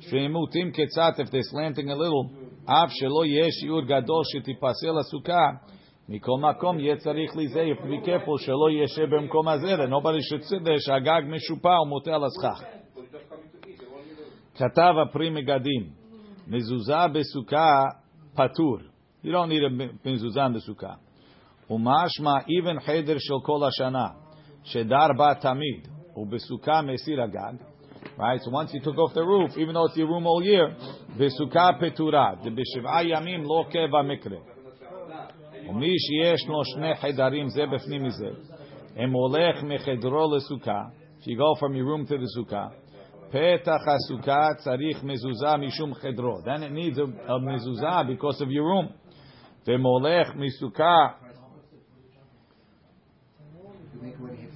שהם 0.00 0.32
מוטים 0.32 0.70
קצת, 0.70 1.20
if 1.20 1.28
they're 1.30 1.50
slanting 1.52 1.88
a 1.88 1.94
little, 1.94 2.42
אף 2.66 2.90
שלא 2.92 3.24
יהיה 3.24 3.50
שיעור 3.50 3.80
גדול 3.80 4.22
שתיפסל 4.24 4.98
הסוכה, 5.00 5.50
מכל 6.08 6.38
מקום 6.40 6.80
יהיה 6.80 6.96
צריך 6.96 7.36
להיזהר, 7.36 7.72
to 7.78 7.84
be 7.84 8.06
careful 8.06 8.38
שלא 8.38 8.70
ישב 8.70 9.14
במקום 9.14 9.48
הזה, 9.48 9.74
that 9.74 9.88
nobody 9.88 10.20
should 10.20 10.44
sit 10.44 10.64
there, 10.64 10.80
שהגג 10.80 11.22
משופע 11.28 11.80
ומוטה 11.80 12.14
על 12.14 12.22
הסכך. 12.24 12.64
כתב 14.54 14.94
הפרי 15.02 15.30
מגדים, 15.30 15.86
מזוזה 16.46 17.08
בסוכה 17.14 17.82
פטור. 18.34 18.78
You 19.26 19.32
don't 19.32 19.48
need 19.48 19.62
a 19.62 19.70
mezuzah 19.70 20.46
in 20.46 20.52
the 20.54 20.62
sukkah. 20.68 20.96
Umashma 21.70 22.44
even 22.48 22.78
cheder 22.84 23.18
shel 23.20 23.40
kol 23.40 23.60
hashana 23.60 24.16
shedar 24.74 25.16
ba 25.16 25.38
tamid 25.42 25.86
ubesukah 26.16 26.84
mesir 26.84 27.20
agag. 27.20 27.60
Right. 28.18 28.40
So 28.42 28.50
once 28.50 28.74
you 28.74 28.80
took 28.80 28.98
off 28.98 29.14
the 29.14 29.22
roof, 29.22 29.52
even 29.56 29.74
though 29.74 29.86
it's 29.86 29.96
your 29.96 30.08
room 30.08 30.26
all 30.26 30.42
year, 30.42 30.74
besukah 31.16 31.80
petura 31.80 32.42
the 32.42 32.50
b'shiv'a 32.50 33.04
yamim 33.04 33.44
lo 33.46 33.64
keva 33.72 34.02
mikre. 34.04 34.40
ומי 35.68 35.94
שיש 35.98 36.48
לו 36.48 36.64
שני 36.64 36.94
חדרים 36.94 37.48
זה 37.48 37.66
בפנים 37.66 38.02
מזה, 38.02 38.30
אם 38.96 39.12
הולך 39.12 39.62
מחדרו 39.62 40.36
לסוכה, 40.36 40.82
if 41.20 41.26
you 41.26 41.36
go 41.36 41.54
from 41.60 41.74
your 41.76 41.84
room 41.84 42.04
to 42.04 42.18
the 42.18 42.26
sukkah, 42.36 42.68
פתח 43.30 43.80
הסוכה 43.88 44.48
צריך 44.56 45.04
מזוזה 45.04 45.56
משום 45.56 45.94
חדרו. 45.94 46.38
Then 46.44 46.62
it 46.62 46.72
needs 46.72 46.98
a, 46.98 47.04
a 47.04 47.38
mezuzah 47.38 48.06
because 48.08 48.40
of 48.40 48.50
your 48.50 48.64
room. 48.64 48.88
ומולך 49.68 50.34
מסוכה 50.34 51.06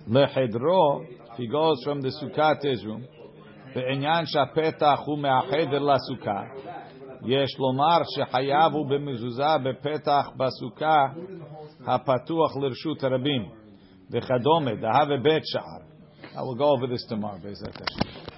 לחדרו, 0.09 1.01
he 1.37 1.47
goes 1.47 1.85
from 1.85 2.01
the 2.01 2.11
sukkah 2.11 2.61
to 2.61 2.69
his 2.69 2.85
room, 2.85 3.03
בעניין 3.75 4.27
שהפתח 4.27 5.01
הוא 5.07 5.19
מהחדר 5.19 5.79
לסוכה, 5.79 6.43
יש 7.27 7.59
לומר 7.59 7.99
שחייב 8.05 8.73
הוא 8.73 8.87
במזוזה 8.87 9.59
בפתח 9.65 10.31
בסוכה 10.37 11.07
הפתוח 11.87 12.57
לרשות 12.57 13.05
הרבים, 13.05 13.49
וכדומה, 14.11 14.75
דהווה 14.75 15.17
בית 15.23 15.43
שער. 15.47 15.87
I 16.35 16.39
will 16.39 16.59
go 16.59 16.65
over 16.65 16.87
this 16.87 17.07
tomorrow, 17.13 17.43
בעזרת 17.43 17.77
השם. 17.81 18.30